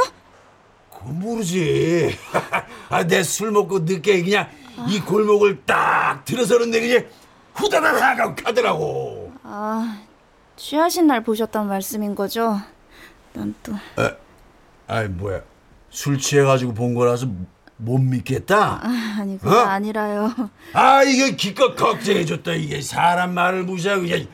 그건 1.01 1.19
모르지. 1.19 2.15
아, 2.89 3.03
내 3.05 3.23
술 3.23 3.51
먹고 3.51 3.79
늦게 3.79 4.23
그냥 4.23 4.47
이 4.87 4.99
골목을 4.99 5.61
딱 5.65 6.23
들어서는데 6.25 6.79
그냥 6.79 7.05
후다다닥 7.55 8.19
하고 8.19 8.35
가더라고. 8.35 9.33
아, 9.43 10.01
취하신 10.55 11.07
날 11.07 11.23
보셨단 11.23 11.67
말씀인 11.67 12.15
거죠? 12.15 12.59
난 13.33 13.53
또. 13.63 13.73
아이 14.87 15.07
뭐야 15.07 15.41
술 15.89 16.17
취해가지고 16.17 16.73
본 16.73 16.93
거라서 16.93 17.27
못 17.77 17.97
믿겠다. 17.97 18.79
아, 18.83 19.17
아니, 19.19 19.37
그게 19.39 19.55
어? 19.55 19.59
아니라요. 19.59 20.33
아 20.73 21.01
이거 21.03 21.35
기껏 21.35 21.75
걱정해줬다 21.75 22.53
이게 22.53 22.81
사람 22.81 23.33
말을 23.33 23.63
무시하고 23.63 24.01
그냥 24.03 24.27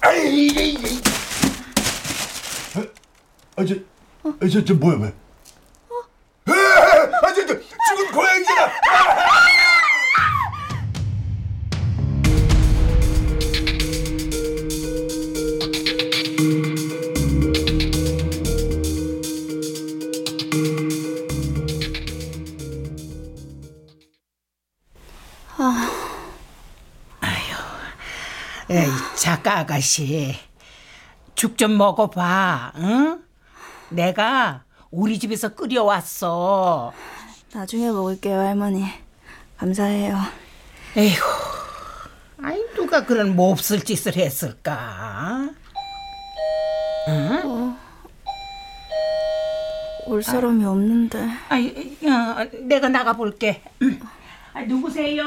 아이 0.00 0.46
이게 0.46 0.64
이게 0.66 0.88
아저 3.56 3.74
저, 4.50 4.64
저 4.64 4.74
뭐야 4.74 4.96
뭐야 4.96 5.10
아 5.10 5.25
아가씨, 29.60 30.34
죽 31.34 31.56
좀 31.56 31.78
먹어봐, 31.78 32.72
응? 32.76 33.22
내가 33.88 34.64
우리 34.90 35.18
집에서 35.18 35.54
끓여왔어. 35.54 36.92
나중에 37.54 37.90
먹을게요, 37.90 38.38
할머니. 38.38 38.84
감사해요. 39.56 40.18
에이구, 40.94 41.24
아이 42.42 42.62
누가 42.74 43.06
그런 43.06 43.34
몹쓸 43.34 43.82
짓을 43.82 44.16
했을까? 44.16 45.48
올 50.04 50.22
사람이 50.22 50.66
없는데. 50.66 51.28
아이, 51.48 51.96
어, 52.04 52.44
내가 52.60 52.90
나가 52.90 53.14
볼게. 53.14 53.62
아, 54.52 54.60
누구세요? 54.64 55.24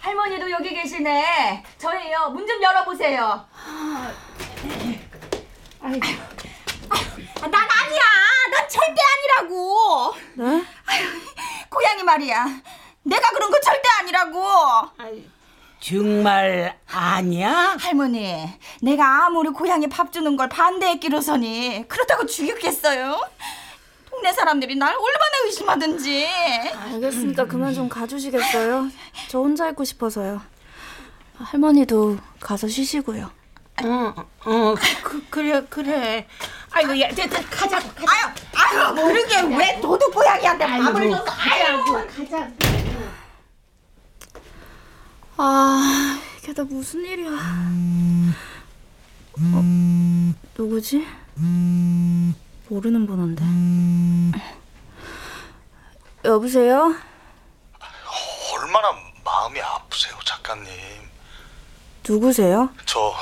할머니도 0.00 0.50
여기 0.50 0.74
계시네. 0.74 1.62
저예요. 1.78 2.30
문 2.30 2.46
좀 2.46 2.62
열어보세요. 2.62 3.44
아이고. 5.80 6.06
아, 7.40 7.46
난 7.48 7.54
아니야. 7.54 8.00
난 8.52 8.68
절대 8.68 9.00
아니라고. 9.40 10.14
네? 10.34 10.64
고양이 11.68 12.02
말이야. 12.02 12.46
내가 13.02 13.30
그런 13.30 13.50
거 13.50 13.60
절대 13.60 13.88
아니라고. 14.00 14.44
정말 15.80 16.76
아니야? 16.90 17.76
할머니, 17.78 18.48
내가 18.82 19.26
아무리 19.26 19.50
고양이 19.50 19.86
밥 19.88 20.12
주는 20.12 20.36
걸 20.36 20.48
반대했기로서니 20.48 21.84
그렇다고 21.86 22.26
죽였겠어요? 22.26 23.20
동네 24.18 24.32
사람들이 24.32 24.74
날 24.74 24.94
얼마나 24.94 25.44
의심하든지. 25.46 26.26
알겠습니다. 26.74 27.44
그만 27.44 27.72
좀 27.72 27.88
가주시겠어요? 27.88 28.88
저 29.28 29.38
혼자 29.38 29.68
있고 29.70 29.84
싶어서요. 29.84 30.42
할머니도 31.36 32.18
가서 32.40 32.66
쉬시고요. 32.66 33.30
어, 33.84 34.14
어, 34.44 34.74
그, 35.04 35.24
그래, 35.30 35.64
그래. 35.70 36.26
아이고, 36.72 36.98
야, 37.00 37.08
됐다, 37.10 37.40
가자, 37.48 37.78
가자. 37.78 38.34
아유, 38.56 38.90
아유, 38.90 38.94
그러게 38.96 39.56
왜 39.56 39.80
도둑 39.80 40.12
고양이한테 40.12 40.66
밥을 40.66 41.10
줬어? 41.10 41.24
아유, 41.30 41.84
가자. 42.16 42.50
아, 45.36 46.20
이게 46.42 46.52
다 46.52 46.64
무슨 46.64 47.04
일이야. 47.04 47.30
어, 49.40 50.34
누구지? 50.58 51.06
모르는 52.68 53.06
번호인데. 53.06 53.42
여보세요? 56.24 56.94
얼마나 58.54 58.92
마음이 59.24 59.60
아프세요, 59.60 60.14
작가님. 60.24 60.70
누구세요? 62.06 62.70
저 62.84 63.14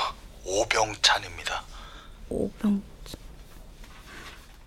오병찬입니다. 0.45 1.63
오병. 2.29 2.81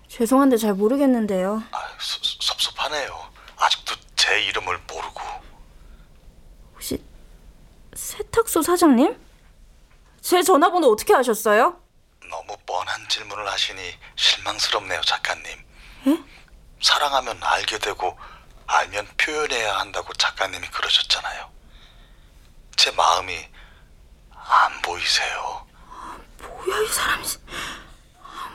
죄송한데 0.08 0.56
잘 0.56 0.74
모르겠는데요. 0.74 1.62
아, 1.72 1.78
섭- 1.98 2.42
섭섭하네요. 2.42 3.30
아직도 3.56 3.94
제 4.16 4.40
이름을 4.42 4.78
모르고. 4.88 5.20
혹시 6.74 7.02
세탁소 7.94 8.62
사장님? 8.62 9.16
제 10.20 10.42
전화번호 10.42 10.90
어떻게 10.90 11.14
아셨어요? 11.14 11.80
너무 12.30 12.56
뻔한 12.64 13.06
질문을 13.08 13.46
하시니 13.48 13.98
실망스럽네요, 14.16 15.00
작가님. 15.02 15.64
사랑하면 16.82 17.42
알게 17.42 17.78
되고 17.78 18.18
알면 18.66 19.06
표현해야 19.18 19.78
한다고 19.78 20.12
작가님이 20.14 20.68
그러셨잖아요. 20.68 21.50
제 22.76 22.90
마음이 22.92 23.48
안 24.32 24.80
보이세요. 24.82 25.66
뭐야 26.38 26.80
이 26.80 26.86
사람이. 26.88 27.26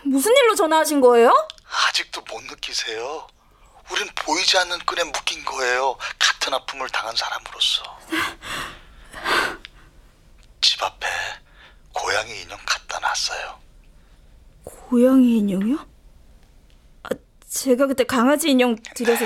무슨 0.06 0.32
일로 0.36 0.56
전화하신 0.56 1.02
거예요? 1.02 1.32
아직도 1.90 2.22
못 2.22 2.42
느끼세요? 2.44 3.28
우린 3.92 4.10
보이지 4.16 4.58
않는 4.58 4.80
끈에 4.80 5.04
묶인 5.04 5.44
거예요. 5.46 5.98
같은 6.18 6.54
아픔을 6.54 6.90
당한 6.90 7.16
사람으로서. 7.16 8.00
집 10.62 10.82
앞에 10.82 11.08
고양이 11.94 12.42
인형 12.42 12.58
갖다 12.66 13.00
놨어요. 13.00 13.65
고양이 14.66 15.38
인형이요? 15.38 15.88
아, 17.04 17.10
제가 17.48 17.88
그때 17.88 18.04
강아지 18.04 18.50
인형 18.50 18.76
드려서 18.96 19.26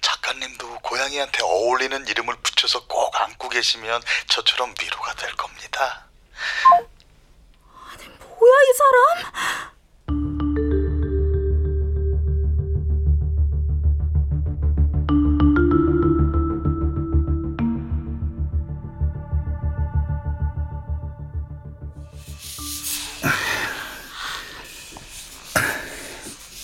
작가님도 0.00 0.80
고양이한테 0.80 1.42
어울리는 1.42 2.06
이름을 2.06 2.36
붙여서 2.42 2.86
꼭 2.86 3.18
안고 3.20 3.48
계시면 3.48 4.02
저처럼 4.28 4.74
위로가 4.80 5.14
될 5.14 5.32
겁니다. 5.36 6.06
뭐야 8.38 8.54
이 8.62 8.72
사람? 8.76 9.71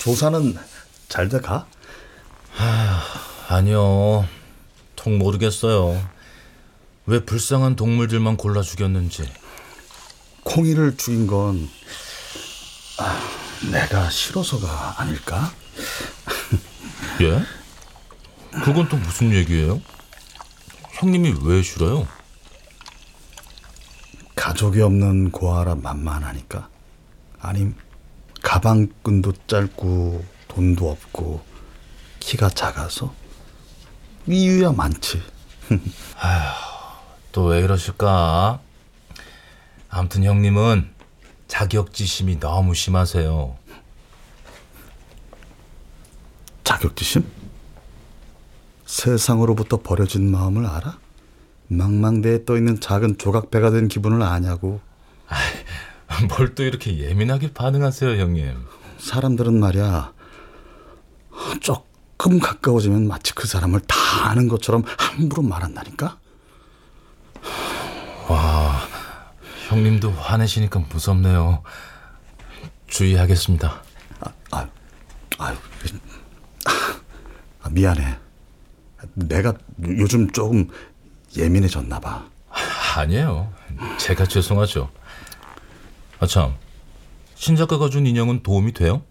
조사는 0.09 0.57
잘 1.11 1.29
돼가? 1.29 1.67
아니요. 3.49 4.27
통 4.97 5.19
모르겠어요. 5.19 6.03
왜 7.05 7.23
불쌍한 7.27 7.77
동물들만 7.77 8.39
골라 8.39 8.63
죽였는지. 8.63 9.31
콩이를 10.45 10.97
죽인 10.97 11.27
건 11.27 11.69
아, 12.99 13.21
내가 13.71 14.09
싫어서가 14.09 14.95
아닐까? 14.99 15.53
예? 17.21 17.43
그건 18.65 18.89
또 18.89 18.97
무슨 18.97 19.35
얘기예요? 19.35 19.83
형님이 20.93 21.35
왜 21.43 21.63
싫어요? 21.63 22.09
가족이 24.35 24.81
없는 24.81 25.33
고아라 25.33 25.75
만만하니까 25.75 26.71
아님 27.41 27.75
가방끈도 28.49 29.35
짧고 29.47 30.25
돈도 30.49 30.91
없고 30.91 31.43
키가 32.19 32.49
작아서 32.49 33.13
이유야 34.27 34.73
많지 34.73 35.21
또왜 37.33 37.61
이러실까? 37.61 38.59
아무튼 39.91 40.25
형님은 40.25 40.89
자격지심이 41.47 42.41
너무 42.41 42.75
심하세요. 42.75 43.55
자격지심? 46.65 47.31
세상으로부터 48.87 49.83
버려진 49.83 50.31
마음을 50.31 50.65
알아? 50.65 50.99
망망대해 51.67 52.47
떠있는 52.47 52.81
작은 52.81 53.19
조각배가 53.19 53.73
된 53.73 53.89
기분을 53.89 54.23
아냐고 54.23 54.81
뭘 56.29 56.55
또 56.55 56.63
이렇게 56.65 56.99
예민하게 56.99 57.53
반응하세요, 57.53 58.21
형님? 58.21 58.57
사람들은 58.99 59.59
말이야 59.61 60.13
조금 61.61 62.41
가까워지면 62.41 63.07
마치 63.07 63.35
그 63.35 63.47
사람을 63.47 63.81
다 63.81 63.97
아는 64.29 64.49
것처럼 64.49 64.83
함부로 64.99 65.43
말한다니까 65.43 66.19
와, 68.29 68.81
형님도 69.69 70.11
화내시니까 70.11 70.81
무섭네요. 70.81 71.63
주의하겠습니다. 72.89 73.83
아, 74.51 74.67
아유, 75.39 75.57
아, 77.63 77.69
미안해. 77.71 78.19
내가 79.15 79.55
요즘 79.83 80.31
조금 80.31 80.69
예민해졌나 81.37 82.01
봐. 82.01 82.27
아니에요. 82.97 83.51
제가 83.99 84.27
죄송하죠. 84.27 84.91
아 86.21 86.27
참, 86.27 86.57
신 87.35 87.57
작가가 87.57 87.89
준 87.89 88.07
인형은 88.07 88.43
도움이 88.43 88.73
돼요? 88.73 89.03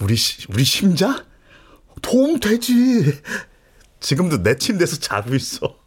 우리 0.00 0.16
시- 0.16 0.46
우리 0.50 0.64
심자 0.64 1.24
도움 2.02 2.38
되지. 2.40 3.20
지금도 4.00 4.42
내 4.42 4.56
침대에서 4.56 4.96
자고 4.98 5.34
있어. 5.34 5.78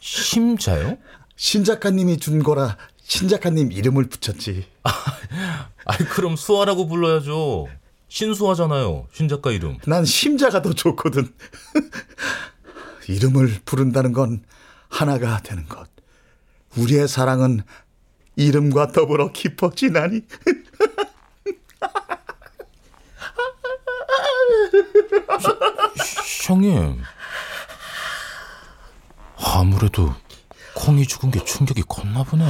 심자요? 0.00 0.98
신 1.36 1.62
작가님이 1.64 2.16
준 2.18 2.42
거라 2.42 2.76
신 3.02 3.28
작가님 3.28 3.70
이름을 3.70 4.08
붙였지. 4.08 4.66
아이 5.84 5.98
그럼 5.98 6.34
수아라고 6.36 6.88
불러야죠. 6.88 7.68
신수아잖아요. 8.08 9.06
신 9.12 9.28
작가 9.28 9.52
이름. 9.52 9.78
난 9.86 10.04
심자가 10.04 10.60
더 10.62 10.72
좋거든. 10.72 11.32
이름을 13.08 13.60
부른다는 13.64 14.12
건 14.12 14.44
하나가 14.88 15.40
되는 15.40 15.66
것. 15.68 15.88
우리의 16.76 17.06
사랑은 17.08 17.62
이름과 18.36 18.92
더불어 18.92 19.30
깊어지나니. 19.32 20.22
형님. 26.46 27.02
아무래도 29.36 30.14
콩이 30.74 31.06
죽은 31.06 31.30
게 31.30 31.44
충격이 31.44 31.82
컸나 31.88 32.24
보네. 32.24 32.44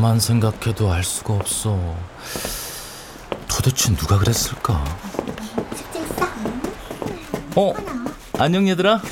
암만 0.00 0.18
생각해도 0.18 0.90
알 0.90 1.04
수가 1.04 1.34
없어. 1.34 1.78
도대체 3.46 3.94
누가 3.94 4.16
그랬을까? 4.16 4.82
어? 7.54 7.74
안녕 8.38 8.66
얘들아. 8.66 9.02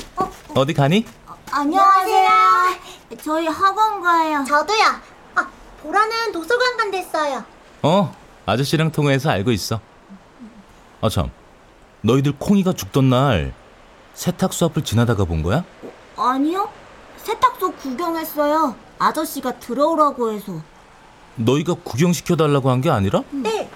어디 0.55 0.73
가니? 0.73 1.05
안녕하세요. 1.51 2.29
저희 3.23 3.45
학원 3.45 4.01
가요. 4.01 4.43
저도요. 4.47 4.83
아, 5.35 5.47
보라는 5.83 6.31
도서관 6.31 6.75
간댔어요. 6.77 7.43
어, 7.83 8.15
아저씨랑 8.47 8.91
통화해서 8.91 9.29
알고 9.29 9.51
있어. 9.51 9.79
아 11.01 11.09
참, 11.09 11.29
너희들 12.01 12.33
콩이가 12.39 12.73
죽던 12.73 13.11
날 13.11 13.53
세탁소 14.15 14.65
앞을 14.65 14.83
지나다가 14.83 15.23
본 15.25 15.43
거야? 15.43 15.63
아니요. 16.17 16.67
세탁소 17.17 17.73
구경했어요. 17.73 18.75
아저씨가 18.97 19.59
들어오라고 19.59 20.31
해서. 20.31 20.59
너희가 21.39 21.75
구경시켜 21.83 22.35
달라고 22.35 22.69
한 22.69 22.81
게 22.81 22.89
아니라? 22.89 23.23
네. 23.31 23.69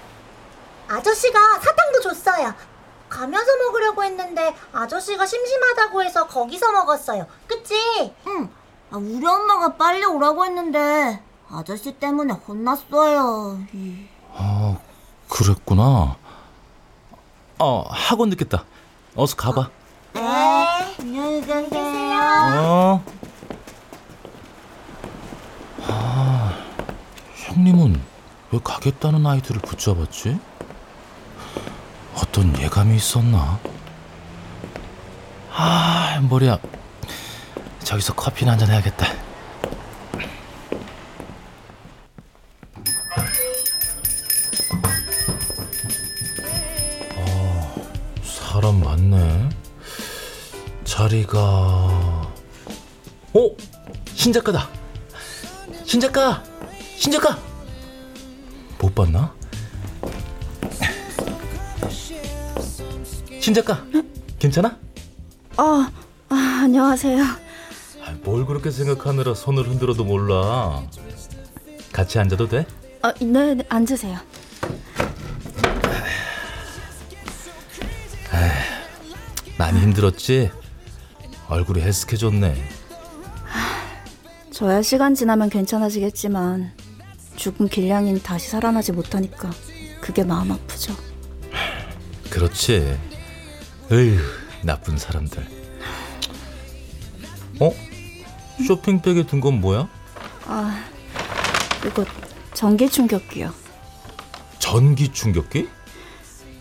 아저씨가 0.88 1.38
사탕도 1.60 2.00
줬어요. 2.02 2.54
가면서 3.08 3.56
먹으려고 3.56 4.02
했는데 4.04 4.54
아저씨가 4.72 5.24
심심하다고 5.26 6.02
해서 6.02 6.26
거기서 6.26 6.72
먹었어요. 6.72 7.26
그치? 7.46 7.74
응. 8.26 8.50
아, 8.90 8.96
우리 8.96 9.24
엄마가 9.26 9.74
빨리 9.76 10.04
오라고 10.04 10.44
했는데 10.44 11.22
아저씨 11.50 11.92
때문에 11.92 12.32
혼났어요. 12.32 13.60
이. 13.72 14.06
아, 14.34 14.76
그랬구나. 15.28 16.16
어, 17.58 17.84
학원 17.88 18.30
늦겠다. 18.30 18.64
어서 19.16 19.36
가봐. 19.36 19.68
네. 20.14 20.20
안녕히 21.00 21.40
계세요. 21.40 22.20
어. 22.56 23.04
아, 25.86 26.33
형님은 27.54 28.00
왜 28.50 28.58
가겠다는 28.64 29.24
아이들을 29.24 29.60
붙잡았지? 29.62 30.38
어떤 32.16 32.58
예감이 32.60 32.96
있었나? 32.96 33.60
아, 35.52 36.20
머리야. 36.28 36.58
저기서 37.84 38.14
커피나 38.14 38.52
한잔 38.52 38.70
해야겠다. 38.70 39.06
아, 47.16 47.74
사람 48.24 48.80
많네. 48.80 49.48
자리가 50.84 51.38
어? 51.38 52.30
신작가다. 54.14 54.68
신작가. 55.84 56.42
신작가. 56.96 57.38
못 58.78 58.94
봤나? 58.94 59.34
신작가. 63.40 63.84
괜찮아? 64.38 64.78
아, 65.56 65.90
아 66.28 66.60
안녕하세요. 66.64 67.22
아, 67.22 68.14
뭘 68.22 68.46
그렇게 68.46 68.70
생각하느라 68.70 69.34
손을 69.34 69.68
흔들어도 69.68 70.04
몰라. 70.04 70.82
같이 71.92 72.18
앉아도 72.18 72.48
돼? 72.48 72.66
아, 73.02 73.12
네, 73.20 73.54
네, 73.54 73.64
앉으세요. 73.68 74.18
많이 79.56 79.80
힘들었지? 79.80 80.50
얼굴이 81.48 81.80
헬스케졌네. 81.80 82.54
저야 84.50 84.82
시간 84.82 85.14
지나면 85.14 85.48
괜찮아지겠지만 85.50 86.72
죽은 87.36 87.68
길냥이는 87.68 88.22
다시 88.22 88.48
살아나지 88.48 88.92
못하니까 88.92 89.50
그게 90.00 90.24
마음 90.24 90.52
아프죠. 90.52 90.94
그렇지. 92.30 92.98
에휴, 93.92 94.18
나쁜 94.62 94.96
사람들. 94.98 95.46
어? 97.60 97.70
쇼핑백에 98.66 99.26
든 99.26 99.40
건 99.40 99.60
뭐야? 99.60 99.88
아, 100.46 100.84
이거 101.86 102.04
전기 102.52 102.88
충격기요. 102.88 103.52
전기 104.58 105.12
충격기? 105.12 105.68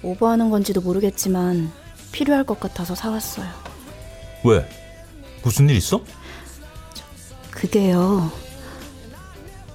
오버하는 0.02 0.50
건지도 0.50 0.82
모르겠지만 0.82 1.72
필요할 2.12 2.44
것 2.46 2.60
같아서 2.60 2.94
사왔어요. 2.96 3.48
왜? 4.44 4.68
무슨 5.44 5.70
일 5.70 5.78
있어? 5.78 6.02
그게요. 7.52 8.32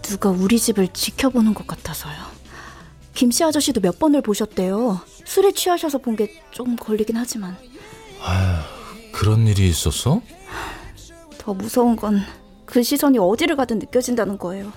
누가 0.08 0.30
우리 0.30 0.58
집을 0.58 0.88
지켜보는 0.88 1.54
것 1.54 1.66
같아서요. 1.66 2.16
김씨 3.14 3.44
아저씨도 3.44 3.80
몇 3.80 3.98
번을 3.98 4.22
보셨대요. 4.22 5.00
술에 5.24 5.52
취하셔서 5.52 5.98
본게좀 5.98 6.76
걸리긴 6.76 7.16
하지만 7.16 7.56
그런 9.12 9.46
일이 9.46 9.68
있었어? 9.68 10.22
더 11.38 11.54
무서운 11.54 11.96
건 11.96 12.22
그 12.68 12.82
시선이 12.82 13.16
어디를 13.18 13.56
가든 13.56 13.78
느껴진다는 13.78 14.36
거예요. 14.36 14.70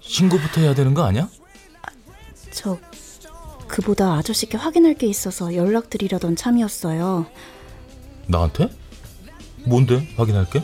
신고부터 0.00 0.62
해야 0.62 0.74
되는 0.74 0.94
거 0.94 1.04
아니야? 1.04 1.28
저 2.50 2.76
그보다 3.68 4.14
아저씨께 4.14 4.56
확인할 4.56 4.94
게 4.94 5.06
있어서 5.06 5.54
연락드리려던 5.54 6.34
참이었어요. 6.34 7.26
나한테? 8.26 8.68
뭔데? 9.64 10.12
확인할 10.16 10.50
게. 10.50 10.60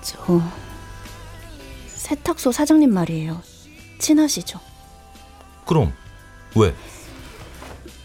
저 0.00 0.40
세탁소 2.06 2.52
사장님 2.52 2.94
말이에요. 2.94 3.42
친하시죠? 3.98 4.60
그럼 5.66 5.92
왜? 6.54 6.72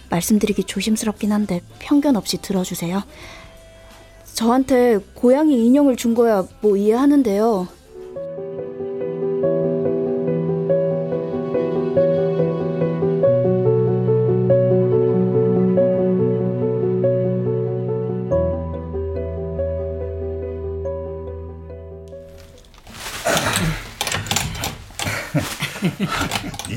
말씀드리기 0.10 0.64
조심스럽긴 0.64 1.32
한데 1.32 1.62
편견 1.78 2.16
없이 2.16 2.42
들어주세요. 2.42 3.04
저한테 4.34 4.98
고양이 5.14 5.68
인형을 5.68 5.98
준 5.98 6.16
거야 6.16 6.48
뭐 6.62 6.76
이해하는데요. 6.78 7.68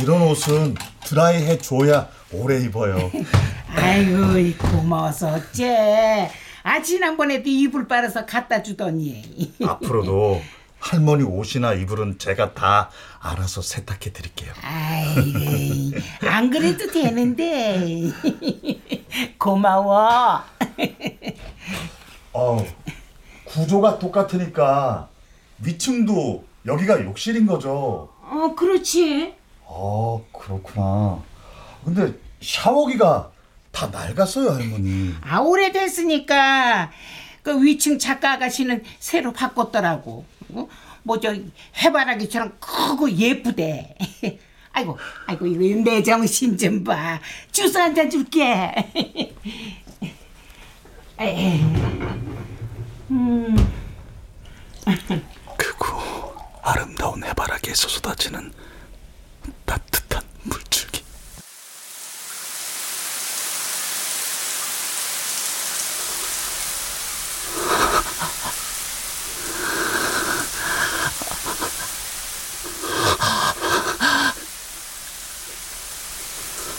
이런 0.04 0.20
옷은 0.20 0.74
드라이 1.02 1.42
해줘야 1.46 2.10
오래 2.30 2.60
입어요. 2.60 3.10
아이고 3.74 4.36
이 4.36 4.52
고마워서 4.54 5.32
어째 5.32 6.30
아 6.62 6.82
지난번에도 6.82 7.48
이불 7.48 7.88
빨아서 7.88 8.26
갖다 8.26 8.62
주더니 8.62 9.54
앞으로도 9.66 10.42
할머니 10.78 11.22
옷이나 11.24 11.72
이불은 11.72 12.18
제가 12.18 12.52
다 12.52 12.90
알아서 13.18 13.62
세탁해 13.62 14.12
드릴게요. 14.12 14.52
아이고 14.62 15.96
안 16.28 16.50
그래도 16.50 16.86
되는데 16.92 18.02
고마워 19.40 20.42
어, 22.34 22.66
구조가 23.46 23.98
똑같으니까 23.98 25.08
위층도 25.60 26.44
여기가 26.66 27.02
욕실인 27.04 27.46
거죠. 27.46 28.10
어 28.20 28.54
그렇지 28.54 29.42
아, 29.76 30.18
그렇구나. 30.32 31.20
근데 31.84 32.14
샤워기가 32.40 33.30
다 33.72 33.86
낡았어요, 33.88 34.50
할머니. 34.50 35.12
아 35.22 35.40
오래됐으니까 35.40 36.92
그 37.42 37.60
위층 37.62 37.98
작가 37.98 38.32
아가씨는 38.34 38.84
새로 39.00 39.32
바꿨더라고 39.32 40.24
어? 40.50 40.68
뭐저 41.02 41.34
해바라기처럼 41.82 42.56
크고 42.60 43.10
예쁘대 43.10 43.96
아이고 44.72 44.96
아이고 45.26 45.46
이거 45.46 45.82
내 45.82 46.02
정신 46.02 46.56
좀 46.56 46.84
봐 46.84 47.20
주스 47.52 47.76
한 47.76 47.94
잔 47.94 48.08
줄게. 48.08 48.72
음. 53.10 53.56
크고 55.56 55.86
아름다운 56.62 57.22
해바라기에서 57.24 57.88
쏟아지는 57.88 58.52
따뜻한 59.66 60.22
물줄기. 60.42 61.02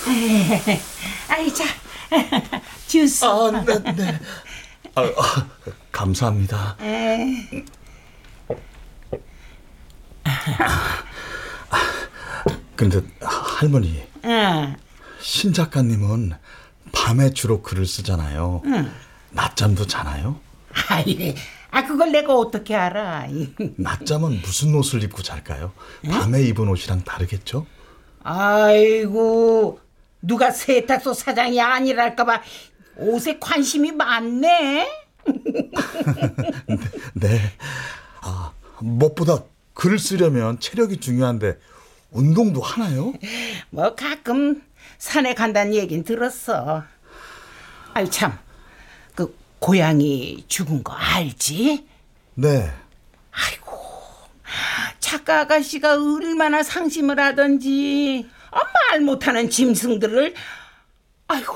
아이 1.28 1.54
자 1.54 1.64
주스 2.88 3.26
아, 3.26 3.52
네, 3.66 3.80
네. 3.94 4.20
아, 4.96 5.02
아, 5.02 5.48
감사합니다. 5.92 6.78
에이. 6.82 7.66
근데 12.76 13.02
할머니, 13.22 14.04
응. 14.26 14.76
신 15.22 15.54
작가님은 15.54 16.34
밤에 16.92 17.32
주로 17.32 17.62
글을 17.62 17.86
쓰잖아요. 17.86 18.62
응. 18.66 18.92
낮잠도 19.32 19.88
자나요? 19.88 20.40
아이, 20.90 21.36
아 21.72 21.86
그걸 21.86 22.12
내가 22.12 22.36
어떻게 22.36 22.76
알아? 22.76 23.28
낮잠은 23.78 24.42
무슨 24.42 24.76
옷을 24.76 25.04
입고 25.04 25.24
잘까요? 25.24 25.72
밤에 26.10 26.42
입은 26.44 26.68
옷이랑 26.68 27.04
다르겠죠? 27.04 27.66
아이고 28.24 29.80
누가 30.22 30.52
세탁소 30.52 31.14
사장이 31.14 31.62
아니랄까봐 31.62 32.42
옷에 32.98 33.40
관심이 33.40 33.92
많네. 33.92 34.88
네. 37.14 37.40
아, 38.22 38.52
무엇보다 38.80 39.44
글을 39.74 40.00
쓰려면 40.00 40.60
체력이 40.60 40.98
중요한데 40.98 41.58
운동도 42.16 42.62
하나요? 42.62 43.14
뭐 43.70 43.94
가끔 43.96 44.64
산에 44.98 45.34
간다는 45.34 45.76
얘긴 45.76 46.04
들었어. 46.04 46.84
아유 47.94 48.10
참, 48.10 48.38
그 49.14 49.38
고양이 49.60 50.44
죽은 50.48 50.84
거 50.84 50.94
알지? 50.94 51.88
네. 52.36 52.72
작가 55.00 55.42
아가씨가 55.42 55.94
얼마나 55.94 56.64
상심을 56.64 57.20
하던지 57.20 58.28
아, 58.52 58.60
말 58.90 59.02
못하는 59.02 59.50
짐승들을 59.50 60.34
아이고 61.28 61.56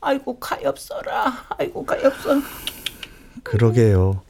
아이고 0.00 0.38
가엾어라 0.38 1.46
아이고 1.58 1.86
가엾어 1.86 2.42
그러게요. 3.44 4.22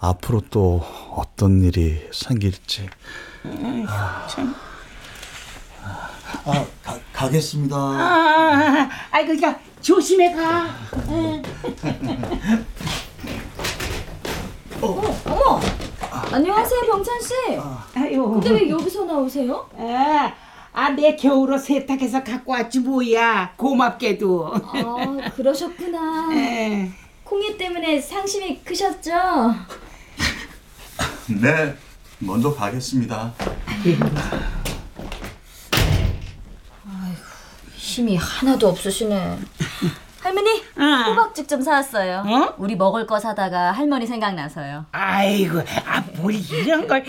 앞으로 0.00 0.42
또 0.50 0.84
어떤 1.16 1.62
일이 1.62 2.08
생길지. 2.12 2.88
참. 4.28 4.54
아, 6.44 6.64
가, 6.82 6.98
가겠습니다. 7.12 7.76
아, 7.76 8.88
아이고 9.10 9.40
야 9.42 9.58
조심해 9.80 10.32
가. 10.34 10.66
응. 11.08 11.42
어머! 14.80 15.60
안녕하세요, 16.32 16.80
병찬 16.82 17.20
씨. 17.20 17.34
아유. 17.94 18.30
근데 18.30 18.50
왜 18.50 18.68
여기서 18.68 19.04
나오세요? 19.04 19.68
아, 19.76 20.32
아, 20.72 20.90
내 20.90 21.16
겨울옷 21.16 21.60
세탁해서 21.60 22.22
갖고 22.22 22.52
왔지 22.52 22.80
뭐야. 22.80 23.54
고맙게도. 23.56 24.52
아, 24.54 25.30
그러셨구나. 25.34 26.28
에. 26.34 26.90
콩이 27.24 27.58
때문에 27.58 28.00
상심이 28.00 28.60
크셨죠? 28.62 29.10
네. 31.40 31.74
먼저 32.20 32.54
가겠습니다. 32.54 33.32
힘이 37.98 38.16
하나도 38.16 38.68
없으시네. 38.68 39.38
할머니, 40.22 40.62
호박죽 40.76 41.48
좀 41.48 41.62
사왔어요. 41.62 42.54
우리 42.58 42.76
먹을 42.76 43.06
거 43.06 43.18
사다가 43.18 43.72
할머니 43.72 44.06
생각나서요. 44.06 44.86
아이고, 44.92 45.60
아, 45.86 46.04
뭘 46.16 46.34
이런 46.34 46.86
걸. 46.86 47.04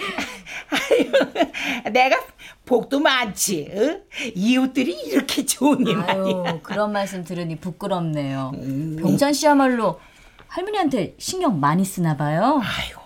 아유, 0.72 1.92
내가 1.92 2.18
복도 2.66 3.00
많지. 3.00 3.70
어? 3.72 4.00
이웃들이 4.36 4.92
이렇게 4.92 5.46
좋으니 5.46 5.94
말이야. 5.96 6.14
아유, 6.14 6.60
그런 6.64 6.92
말씀 6.92 7.24
들으니 7.24 7.56
부끄럽네요. 7.56 8.52
병찬 9.00 9.34
씨야말로 9.34 10.00
할머니한테 10.48 11.16
신경 11.20 11.60
많이 11.60 11.84
쓰나 11.86 12.16
봐요. 12.16 12.62
아이고, 12.64 13.02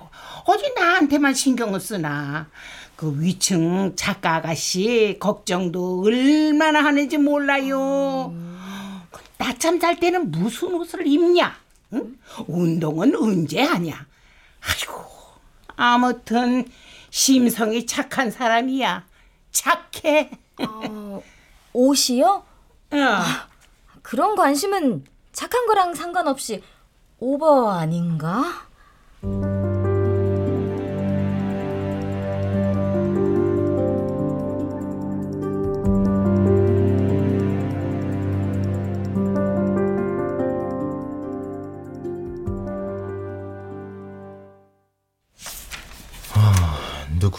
어디 0.46 0.74
나한테만 0.76 1.34
신경을 1.34 1.80
쓰나. 1.80 2.48
그 3.04 3.22
위층 3.22 3.98
작가 3.98 4.36
아가씨 4.36 5.18
걱정도 5.20 6.04
얼마나 6.06 6.82
하는지 6.86 7.18
몰라요. 7.18 8.34
그 9.12 9.22
낮잠 9.38 9.78
잘 9.78 10.00
때는 10.00 10.32
무슨 10.32 10.74
옷을 10.76 11.06
입냐? 11.06 11.54
응? 11.92 12.18
운동은 12.48 13.14
언제 13.18 13.62
하냐? 13.62 14.08
아이고, 14.62 15.04
아무튼 15.76 16.64
심성이 17.10 17.86
착한 17.86 18.32
사람이야. 18.32 19.06
착해. 19.52 20.32
옷이요? 21.74 22.46
아, 22.92 23.48
그런 24.02 24.38
관심은 24.38 25.04
착한 25.34 25.66
거랑 25.66 25.94
상관없이 25.94 26.64
오버 27.20 27.70
아닌가? 27.70 28.46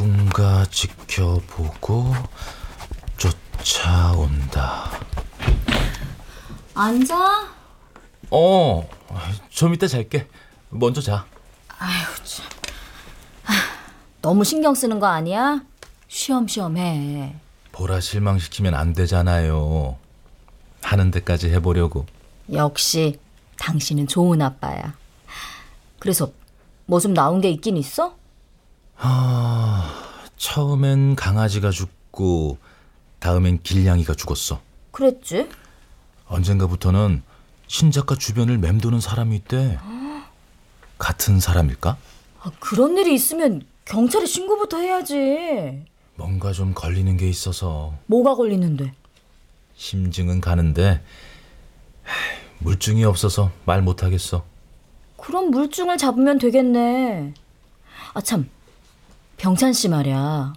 누군가 0.04 0.66
지켜보고 0.66 2.12
쫓아온다. 3.16 4.90
앉아. 6.74 7.48
어, 8.30 8.88
좀 9.48 9.72
이따 9.72 9.86
잘게. 9.86 10.28
먼저 10.68 11.00
자. 11.00 11.24
아휴 11.78 12.04
참. 12.22 12.46
너무 14.20 14.44
신경 14.44 14.74
쓰는 14.74 15.00
거 15.00 15.06
아니야? 15.06 15.62
쉬엄쉬엄 16.08 16.76
해. 16.76 17.36
보라 17.72 18.00
실망시키면 18.00 18.74
안 18.74 18.92
되잖아요. 18.92 19.96
하는 20.82 21.10
데까지 21.12 21.48
해보려고. 21.48 22.04
역시 22.52 23.18
당신은 23.58 24.06
좋은 24.08 24.42
아빠야. 24.42 24.94
그래서 25.98 26.30
뭐 26.84 27.00
좀 27.00 27.14
나온 27.14 27.40
게 27.40 27.48
있긴 27.48 27.78
있어? 27.78 28.16
아, 28.96 29.92
처음엔 30.36 31.16
강아지가 31.16 31.70
죽고 31.70 32.58
다음엔 33.18 33.62
길냥이가 33.62 34.14
죽었어. 34.14 34.60
그랬지? 34.90 35.48
언젠가부터는 36.26 37.22
신 37.66 37.90
작가 37.90 38.14
주변을 38.14 38.58
맴도는 38.58 39.00
사람이 39.00 39.36
있대. 39.36 39.78
같은 40.98 41.40
사람일까? 41.40 41.96
아, 42.42 42.50
그런 42.60 42.96
일이 42.96 43.14
있으면 43.14 43.62
경찰에 43.84 44.26
신고부터 44.26 44.78
해야지. 44.78 45.84
뭔가 46.16 46.52
좀 46.52 46.72
걸리는 46.74 47.16
게 47.16 47.28
있어서 47.28 47.94
뭐가 48.06 48.36
걸리는데? 48.36 48.94
심증은 49.74 50.40
가는데 50.40 51.02
물증이 52.60 53.04
없어서 53.04 53.50
말 53.64 53.82
못하겠어. 53.82 54.44
그럼 55.16 55.50
물증을 55.50 55.98
잡으면 55.98 56.38
되겠네. 56.38 57.34
아 58.14 58.20
참, 58.20 58.48
병찬 59.36 59.72
씨 59.72 59.88
말이야. 59.88 60.54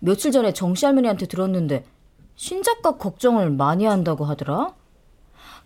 며칠 0.00 0.32
전에 0.32 0.52
정씨 0.52 0.84
할머니한테 0.84 1.26
들었는데 1.26 1.84
신작가 2.36 2.96
걱정을 2.96 3.50
많이 3.50 3.84
한다고 3.84 4.24
하더라. 4.24 4.74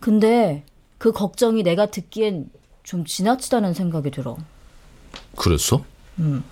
근데 0.00 0.64
그 0.98 1.12
걱정이 1.12 1.62
내가 1.62 1.86
듣기엔 1.86 2.50
좀 2.82 3.04
지나치다는 3.04 3.74
생각이 3.74 4.10
들어. 4.10 4.36
그랬어? 5.36 5.82
음. 6.18 6.44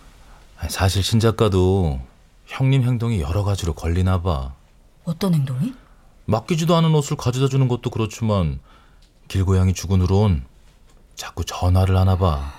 사실 0.68 1.03
신 1.03 1.20
작가도 1.20 2.01
형님 2.47 2.82
행동이 2.82 3.20
여러 3.20 3.44
가지로 3.44 3.74
걸리나 3.74 4.22
봐. 4.22 4.55
어떤 5.05 5.34
행동이? 5.34 5.74
맡기지도 6.24 6.74
않은 6.74 6.94
옷을 6.94 7.16
가져다 7.16 7.49
주는 7.49 7.68
것도 7.68 7.90
그렇지만 7.90 8.59
길고양이 9.28 9.74
죽은 9.74 10.01
후론 10.01 10.44
자꾸 11.14 11.44
전화를 11.44 11.97
하나 11.97 12.16
봐. 12.16 12.53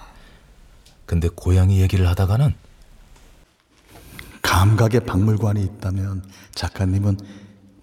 근데 1.05 1.27
고양이 1.29 1.81
얘기를 1.81 2.07
하다가는 2.07 2.53
감각의 4.41 5.05
박물관이 5.05 5.61
있다면 5.63 6.23
작가님은 6.53 7.17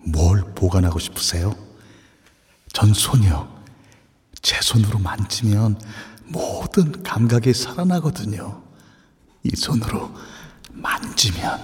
뭘 0.06 0.42
보관하고 0.54 0.98
싶으세요? 0.98 1.54
전 2.72 2.92
손이요. 2.92 3.48
제 4.42 4.60
손으로 4.60 4.98
만지면 4.98 5.80
모든 6.26 7.02
감각이 7.02 7.54
살아나거든요. 7.54 8.62
이 9.42 9.56
손으로 9.56 10.10
만지면. 10.72 11.60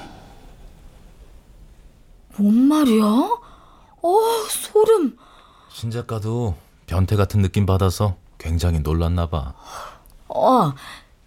뭔 2.37 2.55
말이야? 2.69 3.05
어, 3.05 4.19
소름. 4.49 5.17
신 5.71 5.91
작가도 5.91 6.57
변태 6.87 7.17
같은 7.17 7.43
느낌 7.43 7.67
받아서 7.67 8.17
굉장히 8.39 8.81
놀랐나 8.81 9.29
봐. 9.29 9.55
어, 10.29 10.73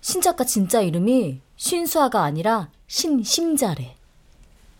신 0.01 0.21
작가 0.21 0.43
진짜 0.43 0.81
이름이 0.81 1.41
신수아가 1.55 2.23
아니라 2.23 2.69
신 2.93 3.23
심자래. 3.23 3.95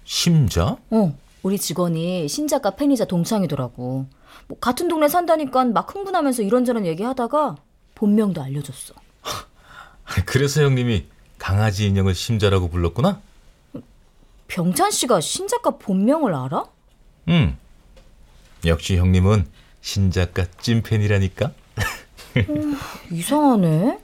심자? 0.03 0.77
어, 0.91 1.17
우리 1.41 1.57
직원이 1.57 2.27
신 2.27 2.47
작가 2.47 2.75
팬이자 2.75 3.05
동창이더라고. 3.05 4.05
뭐 4.45 4.57
같은 4.61 4.87
동네 4.87 5.07
산다니까 5.07 5.65
막 5.65 5.95
흥분하면서 5.95 6.43
이런저런 6.43 6.85
얘기하다가 6.85 7.55
본명도 7.95 8.39
알려줬어. 8.39 8.93
그래서 10.27 10.61
형님이 10.61 11.07
강아지 11.39 11.87
인형을 11.87 12.13
심자라고 12.13 12.69
불렀구나? 12.69 13.19
병찬 14.47 14.91
씨가 14.91 15.19
신 15.19 15.47
작가 15.47 15.71
본명을 15.71 16.35
알아? 16.35 16.65
응. 17.29 17.57
역시 18.63 18.95
형님은 18.95 19.47
신 19.81 20.11
작가 20.11 20.45
찐팬이라니까. 20.61 21.51
음, 22.47 22.77
이상하네. 23.11 23.97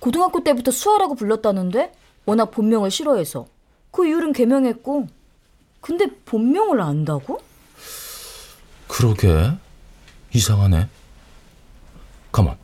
고등학교 0.00 0.44
때부터 0.44 0.70
수아라고 0.70 1.14
불렀다는데 1.14 1.94
워낙 2.24 2.50
본명을 2.50 2.90
싫어해서 2.90 3.46
그 3.90 4.06
이후는 4.06 4.32
개명했고 4.32 5.08
근데 5.80 6.06
본명을 6.24 6.80
안다고? 6.80 7.40
그러게 8.88 9.52
이상하네. 10.34 10.88
가만. 12.32 12.56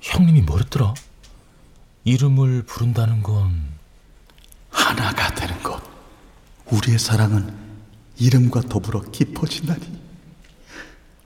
형님이 0.00 0.42
뭐랬더라? 0.42 0.94
이름을 2.04 2.64
부른다는 2.64 3.22
건 3.22 3.62
하나가 4.68 5.34
되는 5.34 5.60
것. 5.62 5.82
우리의 6.66 6.98
사랑은 6.98 7.54
이름과 8.18 8.62
더불어 8.62 9.00
깊어진다니. 9.00 10.04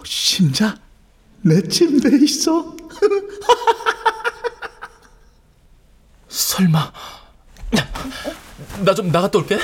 심자, 0.05 0.79
내 1.43 1.61
침대에 1.63 2.19
있어. 2.23 2.77
설마 6.29 6.93
나 8.85 8.95
좀 8.95 9.11
나갔다 9.11 9.39
올게. 9.39 9.59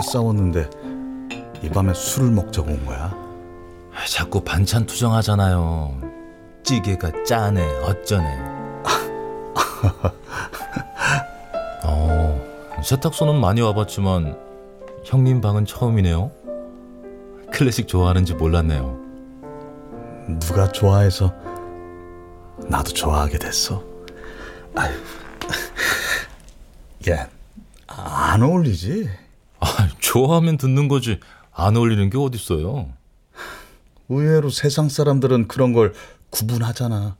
때문에 0.00 0.02
싸웠는데 0.02 0.70
이 1.62 1.68
밤에 1.68 1.92
술을 1.92 2.30
먹자고 2.30 2.70
온 2.70 2.86
거야? 2.86 3.14
자꾸 4.08 4.40
반찬 4.40 4.86
투정하잖아요. 4.86 6.00
찌개가 6.62 7.24
짜네, 7.24 7.62
어쩌네. 7.82 8.24
어, 11.84 12.40
세탁소는 12.82 13.40
많이 13.40 13.60
와봤지만 13.60 14.38
형님 15.04 15.40
방은 15.40 15.66
처음이네요. 15.66 16.30
클래식 17.52 17.88
좋아하는지 17.88 18.34
몰랐네요. 18.34 18.98
누가 20.40 20.70
좋아해서 20.70 21.34
나도 22.68 22.92
좋아하게 22.92 23.38
됐어. 23.38 23.82
아유, 24.76 24.92
야, 27.10 27.26
안 27.88 28.42
어울리지? 28.42 29.08
아, 30.10 30.12
좋아하면 30.12 30.56
듣는 30.56 30.88
거지. 30.88 31.20
안 31.52 31.76
어울리는 31.76 32.10
게 32.10 32.18
어딨어요. 32.18 32.92
의외로 34.08 34.50
세상 34.50 34.88
사람들은 34.88 35.46
그런 35.46 35.72
걸 35.72 35.94
구분하잖아. 36.30 37.16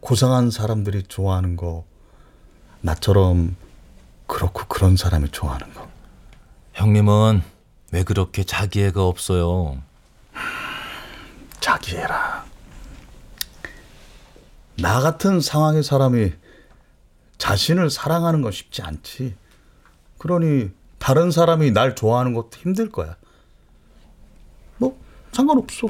고상한 0.00 0.50
사람들이 0.50 1.04
좋아하는 1.04 1.56
거, 1.56 1.84
나처럼 2.82 3.56
그렇고 4.26 4.66
그런 4.68 4.96
사람이 4.96 5.30
좋아하는 5.30 5.72
거. 5.72 5.88
형님은 6.74 7.42
왜 7.92 8.02
그렇게 8.04 8.44
자기애가 8.44 9.02
없어요? 9.02 9.80
자기애라. 11.60 12.44
나 14.78 15.00
같은 15.00 15.40
상황의 15.40 15.82
사람이 15.82 16.32
자신을 17.38 17.88
사랑하는 17.88 18.42
건 18.42 18.52
쉽지 18.52 18.82
않지. 18.82 19.34
그러니 20.18 20.70
다른 21.06 21.30
사람이 21.30 21.70
날 21.70 21.94
좋아하는 21.94 22.34
것도 22.34 22.58
힘들 22.58 22.90
거야. 22.90 23.14
뭐 24.78 24.98
상관없어. 25.30 25.86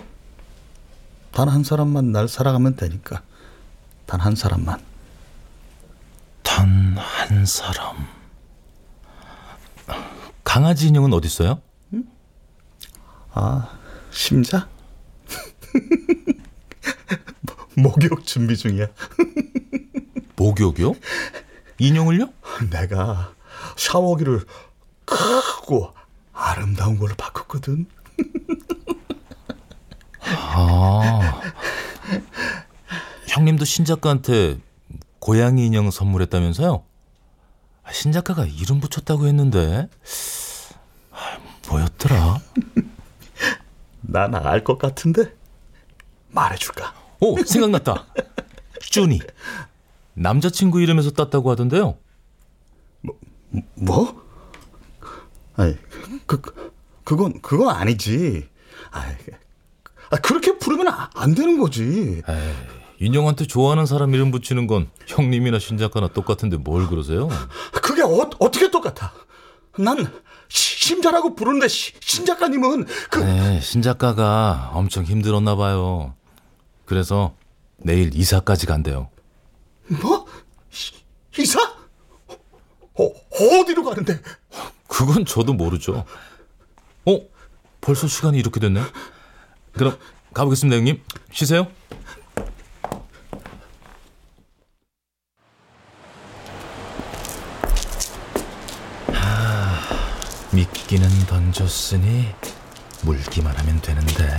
단 1.33 1.49
한 1.49 1.65
사람만 1.65 2.13
날 2.13 2.29
사랑하면 2.29 2.77
되니까. 2.77 3.23
단 4.05 4.21
한 4.21 4.37
사람만. 4.37 4.79
단 6.43 6.99
한 6.99 7.47
사람. 7.47 7.97
강아지 10.45 10.89
인형은 10.89 11.15
어디 11.15 11.29
있어요? 11.29 11.63
아, 13.33 13.71
심자? 14.11 14.69
목욕 17.75 18.27
준비 18.27 18.55
중이야. 18.55 18.89
목욕이요? 20.37 20.95
인형을요? 21.79 22.29
내가 22.71 23.33
샤워기를 23.79 24.45
크고 25.07 25.93
아름다운 26.33 26.99
걸로 26.99 27.15
바꿨거든. 27.15 27.87
아. 30.29 31.41
형님도 33.29 33.65
신 33.65 33.85
작가한테 33.85 34.59
고양이 35.19 35.67
인형 35.67 35.91
선물했다면서요? 35.91 36.85
아, 37.85 37.93
신 37.93 38.13
작가가 38.13 38.45
이름 38.45 38.81
붙였다고 38.81 39.27
했는데 39.27 39.89
아, 41.11 41.39
뭐였더라? 41.69 42.39
난 44.03 44.35
알 44.35 44.63
것 44.65 44.79
같은데 44.79 45.35
말해줄까? 46.31 46.95
오 47.21 47.43
생각났다. 47.43 48.07
쭈니 48.81 49.21
남자친구 50.15 50.81
이름에서 50.81 51.11
땄다고 51.11 51.51
하던데요. 51.51 51.99
뭐? 53.75 54.26
아니 55.57 55.77
그 56.27 56.41
그- 56.41 56.73
그건 57.05 57.41
그건 57.41 57.75
아니지. 57.75 58.49
아이, 58.91 59.13
아, 60.11 60.17
그렇게 60.17 60.59
부르면 60.59 60.89
아- 60.89 61.11
안 61.15 61.35
되는 61.35 61.59
거지. 61.59 62.23
인형한테 62.99 63.47
좋아하는 63.47 63.85
사람 63.87 64.15
이름 64.15 64.31
붙이는 64.31 64.67
건 64.67 64.89
형님이나 65.07 65.59
신 65.59 65.77
작가나 65.79 66.09
똑같은데 66.09 66.57
뭘 66.57 66.87
그러세요? 66.89 67.29
그게 67.83 68.03
어, 68.03 68.29
어떻게 68.39 68.71
똑같아? 68.71 69.13
난 69.79 69.99
시- 70.49 70.87
심자라고 70.87 71.35
부르는데 71.35 71.69
시- 71.69 71.93
신 72.01 72.25
작가님은 72.25 72.87
그 73.11 73.19
네, 73.19 73.61
신 73.61 73.83
작가가 73.83 74.71
엄청 74.73 75.05
힘들었나 75.05 75.57
봐요. 75.57 76.15
그래서 76.87 77.35
내일 77.77 78.15
이사까지 78.15 78.67
간대요. 78.67 79.11
뭐? 80.01 80.25
이- 81.37 81.43
이사? 81.43 81.61
어, 82.99 83.05
어디로 83.61 83.85
가는데? 83.85 84.21
그건 84.97 85.27
저도 85.27 85.53
모르죠. 85.53 86.07
어? 87.05 87.21
벌써 87.83 88.07
시간이 88.09 88.39
이렇게 88.39 88.61
됐네. 88.61 88.81
그럼 89.73 89.99
가보겠습니다, 90.33 90.75
형님. 90.79 91.03
쉬세요. 91.31 91.67
하, 99.13 99.79
미끼는 100.53 101.27
던졌으니 101.27 102.35
물기만 103.03 103.55
하면 103.55 103.83
되는데. 103.83 104.39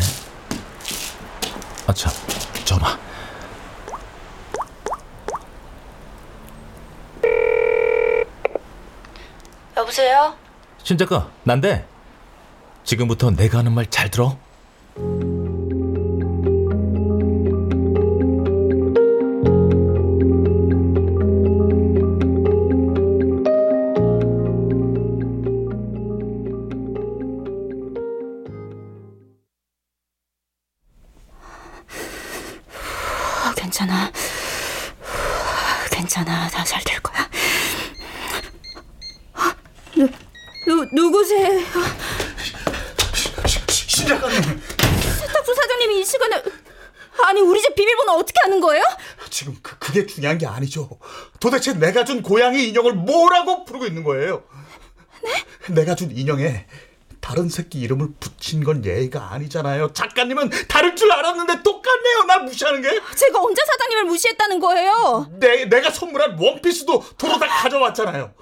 아참, 1.86 2.12
전화. 2.66 2.98
여보세요? 9.78 10.47
신 10.88 10.98
작가, 10.98 11.30
난데. 11.44 11.86
지금부터 12.86 13.30
내가 13.32 13.58
하는 13.58 13.74
말 13.74 13.86
잘 13.90 14.10
들어. 14.10 14.38
중요한 50.28 50.38
게 50.38 50.46
아니죠. 50.46 50.90
도대체 51.40 51.74
내가 51.74 52.04
준 52.04 52.22
고양이 52.22 52.68
인형을 52.68 52.94
뭐라고 52.94 53.64
부르고 53.64 53.86
있는 53.86 54.04
거예요? 54.04 54.44
내가 55.70 55.96
준 55.96 56.12
인형에 56.12 56.68
다른 57.22 57.50
새끼 57.50 57.80
이름을 57.80 58.14
붙인 58.20 58.64
건 58.64 58.86
예의가 58.86 59.32
아니잖아요. 59.34 59.94
작가님은 59.94 60.50
다를 60.68 60.96
줄 60.96 61.12
알았는데 61.12 61.64
똑같네요. 61.64 62.24
날 62.24 62.44
무시하는 62.44 62.82
게. 62.82 62.90
제가 63.16 63.42
언제 63.42 63.62
사장님을 63.66 64.04
무시했다는 64.06 64.60
거예요? 64.60 65.30
내, 65.40 65.66
내가 65.66 65.90
선물한 65.92 66.38
원피스도 66.40 67.04
도로 67.18 67.38
다 67.40 67.48
가져왔잖아요. 67.48 68.34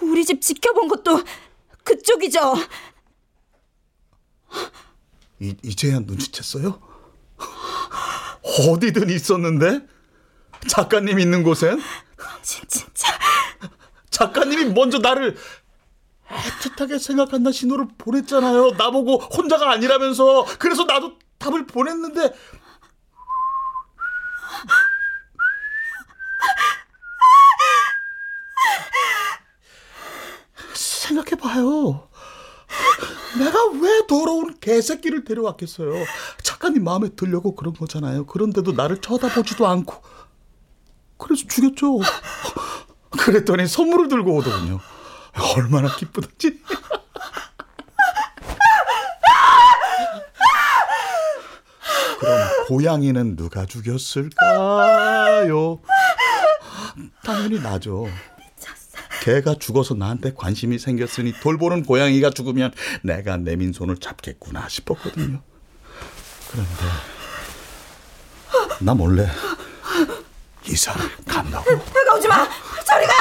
우리 0.00 0.24
집 0.24 0.40
지켜본 0.40 0.88
것도 0.88 1.22
그쪽이죠. 1.82 2.54
이, 5.40 5.54
이제야 5.62 5.98
눈치챘어요? 5.98 6.80
어디든 8.70 9.10
있었는데? 9.10 9.93
작가님 10.68 11.18
있는 11.18 11.42
곳엔? 11.42 11.80
진짜. 12.42 12.86
작가님이 14.10 14.66
먼저 14.66 14.98
나를 14.98 15.36
애틋하게 16.28 16.98
생각한다 16.98 17.52
신호를 17.52 17.86
보냈잖아요. 17.98 18.72
나보고 18.72 19.16
혼자가 19.18 19.70
아니라면서. 19.70 20.46
그래서 20.58 20.84
나도 20.84 21.18
답을 21.38 21.66
보냈는데. 21.66 22.32
생각해봐요. 30.74 32.08
내가 33.38 33.66
왜 33.80 34.06
더러운 34.06 34.58
개새끼를 34.60 35.24
데려왔겠어요. 35.24 35.92
작가님 36.42 36.84
마음에 36.84 37.10
들려고 37.10 37.54
그런 37.54 37.74
거잖아요. 37.74 38.26
그런데도 38.26 38.72
나를 38.72 39.00
쳐다보지도 39.00 39.66
않고. 39.66 40.02
그래서 41.24 41.44
죽였죠. 41.48 42.00
그랬더니 43.10 43.66
선물을 43.66 44.08
들고 44.08 44.36
오더군요. 44.36 44.80
얼마나 45.56 45.94
기쁘던지. 45.96 46.60
그럼 52.20 52.48
고양이는 52.68 53.36
누가 53.36 53.66
죽였을까요? 53.66 55.80
당연히 57.24 57.60
나죠. 57.60 58.06
개가 59.22 59.56
죽어서 59.58 59.94
나한테 59.94 60.34
관심이 60.34 60.78
생겼으니 60.78 61.32
돌보는 61.40 61.84
고양이가 61.84 62.30
죽으면 62.30 62.72
내가 63.02 63.36
내민 63.38 63.72
손을 63.72 63.96
잡겠구나 63.96 64.68
싶었거든요. 64.68 65.40
그런데 66.50 66.70
나 68.80 68.94
몰래 68.94 69.26
이사를 70.66 71.24
간다고. 71.26 71.64
다가오지 71.84 72.28
마. 72.28 72.48
저리 72.84 73.06
가. 73.06 73.12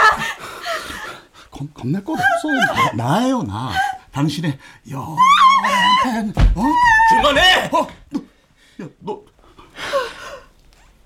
겁, 1.52 1.74
겁낼 1.74 2.04
것 2.04 2.14
없어. 2.14 2.74
나, 2.96 3.20
나예요, 3.20 3.44
나. 3.44 3.72
당신의 4.12 4.58
연팬, 4.90 6.34
어? 6.56 6.64
그만해! 7.10 7.70
어? 7.72 7.88
너, 8.10 8.20
야, 8.84 8.88
너. 9.00 9.22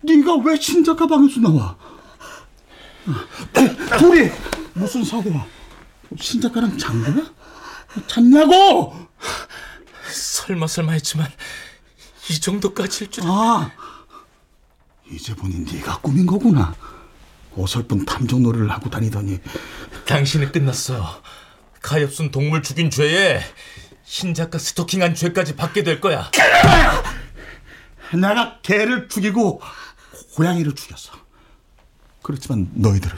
네가 0.01 0.35
왜 0.45 0.55
신작가 0.59 1.07
방에서 1.07 1.39
나와? 1.39 1.75
둘이 3.97 4.29
무슨 4.73 5.03
사고야? 5.03 5.45
신작가랑 6.19 6.77
장구야? 6.77 7.25
잤냐고? 8.07 8.93
설마 10.11 10.67
설마 10.67 10.91
했지만 10.93 11.27
이 12.29 12.39
정도까지일 12.39 13.09
줄. 13.11 13.23
아, 13.25 13.71
이제 15.11 15.33
보니 15.33 15.59
네가 15.71 15.99
꾸민 15.99 16.25
거구나. 16.25 16.75
어설픈 17.55 18.05
탐정놀이를 18.05 18.69
하고 18.69 18.89
다니더니 18.89 19.39
당신이 20.05 20.51
끝났어. 20.51 21.21
가엾은 21.81 22.31
동물 22.31 22.61
죽인 22.61 22.89
죄에 22.89 23.41
신 24.03 24.33
작가 24.33 24.57
스토킹한 24.57 25.15
죄까지 25.15 25.55
받게 25.55 25.83
될 25.83 25.99
거야. 25.99 26.29
내가 28.13 28.59
개를 28.61 29.09
죽이고 29.09 29.61
고양이를 30.35 30.75
죽였어. 30.75 31.13
그렇지만 32.21 32.69
너희들은 32.73 33.17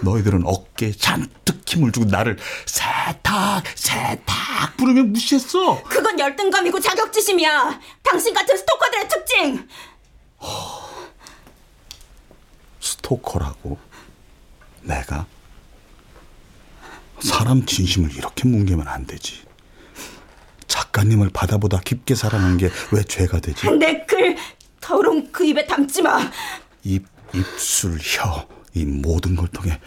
너희들은 0.00 0.42
어깨에 0.44 0.92
잔뜩 0.92 1.62
힘을 1.66 1.92
주고 1.92 2.06
나를 2.06 2.38
세탁 2.66 3.64
세탁 3.74 4.76
부르며 4.76 5.04
무시했어. 5.04 5.82
그건 5.84 6.18
열등감이고 6.18 6.80
자격지심이야. 6.80 7.80
당신 8.02 8.34
같은 8.34 8.56
스토커들의 8.56 9.08
특징. 9.08 9.68
스토커라고 12.80 13.78
내가 14.82 15.26
사람 17.20 17.64
진심을 17.64 18.14
이렇게 18.16 18.46
뭉개면 18.48 18.86
안 18.88 19.06
되지. 19.06 19.42
작가님을 20.66 21.30
바다보다 21.30 21.80
깊게 21.80 22.14
사랑한 22.14 22.58
게 22.58 22.70
왜 22.92 23.02
죄가 23.02 23.40
되지? 23.40 23.70
내 23.72 24.04
글 24.06 24.36
더러운 24.80 25.30
그 25.32 25.44
입에 25.44 25.64
담지 25.66 26.02
마. 26.02 26.20
입, 26.82 27.06
입술, 27.32 27.98
혀, 27.98 28.46
이 28.74 28.84
모든 28.84 29.34
걸 29.36 29.48
통해 29.48 29.80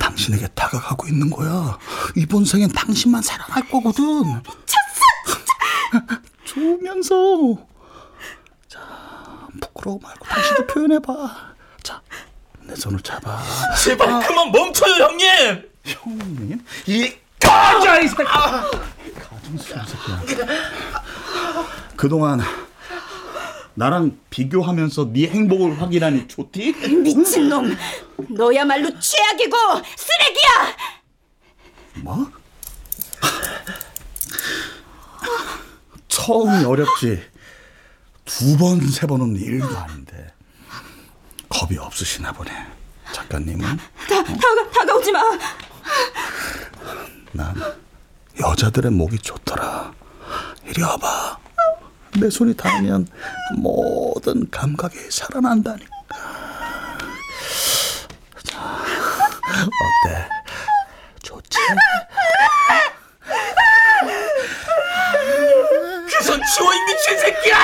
당신에게 0.00 0.48
다가가고 0.48 1.06
있는 1.06 1.30
거야. 1.30 1.78
이번 2.16 2.44
생엔 2.44 2.70
당신만 2.70 3.22
사랑할 3.22 3.68
거거든. 3.68 4.24
미쳤어, 4.24 5.38
좋으면서. 6.44 7.14
자, 9.60 9.66
부끄러워 9.68 9.98
말고 10.02 10.24
당신도 10.26 10.66
표현해봐. 10.66 11.54
자, 11.82 12.00
내 12.60 12.74
손을 12.74 13.00
잡아. 13.00 13.42
제발 13.82 14.26
그만 14.26 14.50
멈춰요 14.52 14.94
형님. 15.04 15.70
형님? 15.84 16.64
이 16.86 17.12
가자 17.40 17.98
이 18.00 18.08
새끼. 18.08 18.22
가정스러운 18.24 19.86
새끼야. 19.86 20.22
그동안 21.96 22.40
나랑 23.74 24.18
비교하면서 24.30 25.12
네 25.12 25.28
행복을 25.28 25.80
확인하니 25.80 26.28
좋디? 26.28 26.72
미친놈. 26.72 27.76
너야말로 28.28 28.90
최악이고 28.98 29.56
쓰레기야. 29.96 30.76
뭐? 32.02 32.30
처음이 36.08 36.64
어렵지. 36.64 37.22
두 38.28 38.56
번, 38.56 38.80
세 38.88 39.06
번은 39.06 39.36
일도 39.36 39.76
아닌데. 39.78 40.32
겁이 41.48 41.78
없으시나 41.78 42.30
보네. 42.32 42.50
작가님은? 43.12 43.60
다, 44.08 44.22
다가, 44.22 44.70
다가오지 44.70 45.12
마. 45.12 45.22
난 47.32 47.54
여자들의 48.38 48.90
목이 48.92 49.18
좋더라. 49.18 49.92
이리 50.66 50.82
와봐. 50.82 51.38
내 52.20 52.28
손이 52.28 52.54
닿으면 52.54 53.06
모든 53.56 54.48
감각이 54.50 54.96
살아난다니까. 55.10 55.88
자, 58.44 58.84
어때? 60.04 60.28
좋지? 61.22 61.58
그손 66.18 66.40
치워 66.54 66.74
이 66.74 66.78
미친 66.86 67.18
새끼야! 67.18 67.58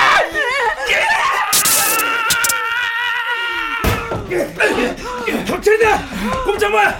경찰이다! 5.45 6.43
꼼짝마! 6.45 6.95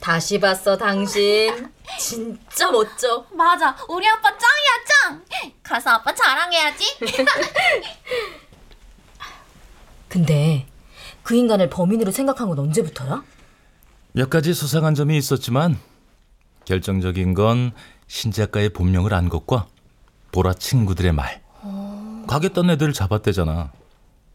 다시 0.00 0.38
봤어, 0.38 0.76
당신. 0.76 1.70
진짜 2.16 2.70
멋져. 2.70 3.24
맞아. 3.32 3.76
우리 3.88 4.06
아빠 4.08 4.28
짱이야, 4.30 4.84
짱. 4.86 5.24
가서 5.62 5.90
아빠 5.90 6.14
자랑해야지. 6.14 6.84
근데 10.08 10.66
그 11.22 11.34
인간을 11.34 11.70
범인으로 11.70 12.10
생각한 12.12 12.48
건 12.48 12.58
언제부터야? 12.58 13.22
몇 14.12 14.28
가지 14.28 14.52
수상한 14.52 14.94
점이 14.94 15.16
있었지만 15.16 15.78
결정적인 16.66 17.34
건 17.34 17.72
신 18.08 18.30
작가의 18.30 18.68
본명을 18.74 19.14
안 19.14 19.30
것과 19.30 19.68
보라 20.32 20.52
친구들의 20.52 21.12
말. 21.12 21.40
가겠다는 22.26 22.74
애들을 22.74 22.92
잡았대잖아. 22.92 23.72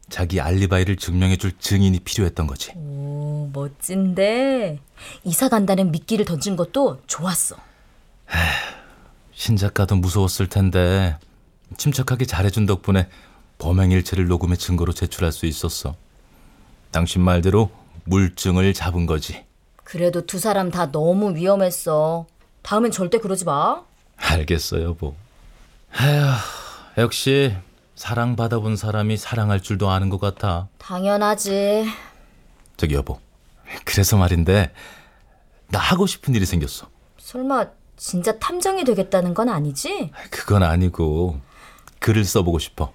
자기 0.09 0.41
알리바이를 0.41 0.95
증명해줄 0.97 1.59
증인이 1.59 1.99
필요했던 1.99 2.47
거지. 2.47 2.71
오, 2.75 3.51
멋진데. 3.53 4.79
이사 5.25 5.47
간다는 5.47 5.91
미끼를 5.91 6.25
던진 6.25 6.55
것도 6.55 7.01
좋았어. 7.05 7.55
신 9.33 9.55
작가도 9.55 9.95
무서웠을 9.95 10.47
텐데 10.47 11.17
침착하게 11.77 12.25
잘해준 12.25 12.65
덕분에 12.65 13.09
범행 13.59 13.91
일체를 13.91 14.27
녹음의 14.27 14.57
증거로 14.57 14.93
제출할 14.93 15.31
수 15.31 15.45
있었어. 15.45 15.95
당신 16.91 17.21
말대로 17.21 17.69
물증을 18.05 18.73
잡은 18.73 19.05
거지. 19.05 19.45
그래도 19.83 20.25
두 20.25 20.39
사람 20.39 20.71
다 20.71 20.91
너무 20.91 21.35
위험했어. 21.35 22.27
다음엔 22.61 22.91
절대 22.91 23.17
그러지 23.19 23.45
마. 23.45 23.83
알겠어, 24.17 24.81
여보. 24.81 25.15
에휴, 25.99 26.23
역시 26.97 27.55
사랑 27.95 28.35
받아본 28.35 28.75
사람이 28.75 29.17
사랑할 29.17 29.61
줄도 29.61 29.89
아는 29.89 30.09
것 30.09 30.19
같아. 30.19 30.67
당연하지. 30.77 31.85
저기 32.75 32.95
여보. 32.95 33.19
그래서 33.85 34.17
말인데 34.17 34.71
나 35.69 35.79
하고 35.79 36.05
싶은 36.05 36.35
일이 36.35 36.45
생겼어. 36.45 36.89
설마 37.19 37.67
진짜 37.97 38.37
탐정이 38.37 38.83
되겠다는 38.83 39.33
건 39.33 39.49
아니지? 39.49 40.11
그건 40.29 40.63
아니고 40.63 41.39
글을 41.99 42.23
써보고 42.23 42.59
싶어. 42.59 42.93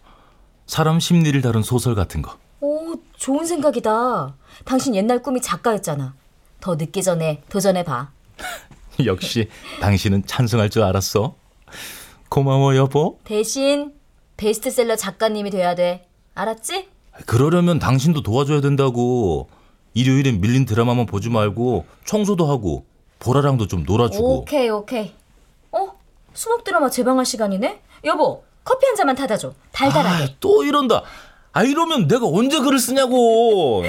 사람 0.67 1.01
심리를 1.01 1.41
다룬 1.43 1.63
소설 1.63 1.95
같은 1.95 2.23
거. 2.23 2.39
오, 2.61 2.95
좋은 3.17 3.45
생각이다. 3.45 4.35
당신 4.65 4.95
옛날 4.95 5.21
꿈이 5.23 5.41
작가였잖아. 5.43 6.15
더 6.61 6.77
늦기 6.77 7.03
전에 7.03 7.43
도전해봐. 7.49 8.11
역시 9.05 9.49
당신은 9.81 10.27
찬성할 10.27 10.71
줄 10.71 10.85
알았어. 10.85 11.35
고마워 12.29 12.77
여보. 12.77 13.19
대신 13.25 13.93
베스트셀러 14.37 14.97
작가님이 14.97 15.51
돼야 15.51 15.75
돼. 15.75 16.07
알았지? 16.35 16.89
그러려면 17.27 17.79
당신도 17.79 18.23
도와줘야 18.23 18.61
된다고. 18.61 19.49
일요일엔 19.95 20.41
밀린 20.41 20.65
드라마만 20.65 21.05
보지 21.07 21.29
말고 21.29 21.85
청소도 22.07 22.47
하고 22.49 22.87
보라랑도 23.23 23.69
좀 23.69 23.85
놀아주고. 23.85 24.39
오케이, 24.41 24.69
오케이. 24.69 25.13
어? 25.71 25.93
수목 26.35 26.65
드라마 26.65 26.91
재방할 26.91 27.25
시간이네? 27.25 27.81
여보, 28.05 28.43
커피 28.65 28.87
한 28.87 28.97
잔만 28.97 29.15
타다 29.15 29.37
줘. 29.37 29.55
달달하게. 29.71 30.25
아, 30.25 30.29
또 30.41 30.65
이런다. 30.65 31.03
아 31.53 31.63
이러면 31.63 32.09
내가 32.09 32.27
언제 32.27 32.59
글을 32.59 32.79
쓰냐고. 32.81 33.85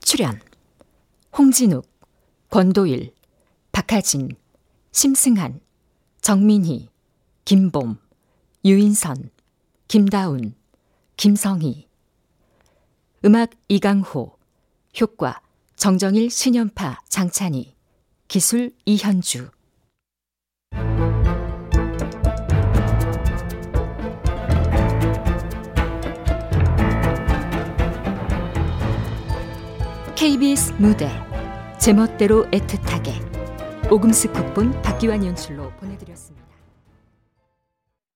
출연 0.00 0.40
홍진욱, 1.36 1.84
권도일, 2.48 3.12
박하진, 3.72 4.30
심승한, 4.96 5.58
정민희, 6.20 6.88
김봄, 7.44 7.98
유인선, 8.64 9.30
김다운, 9.88 10.54
김성희. 11.16 11.88
음악 13.24 13.50
이강호 13.66 14.38
효과 15.00 15.42
정정일 15.74 16.30
신연파 16.30 17.00
장찬희. 17.08 17.74
기술 18.28 18.70
이현주. 18.84 19.50
KBS 30.14 30.72
무대 30.78 31.10
제멋대로 31.80 32.46
애틋하게 32.52 33.33
오금스 33.90 34.32
극본 34.32 34.80
박기환 34.82 35.24
연출로 35.24 35.70
보내드렸습니다. 35.78 36.43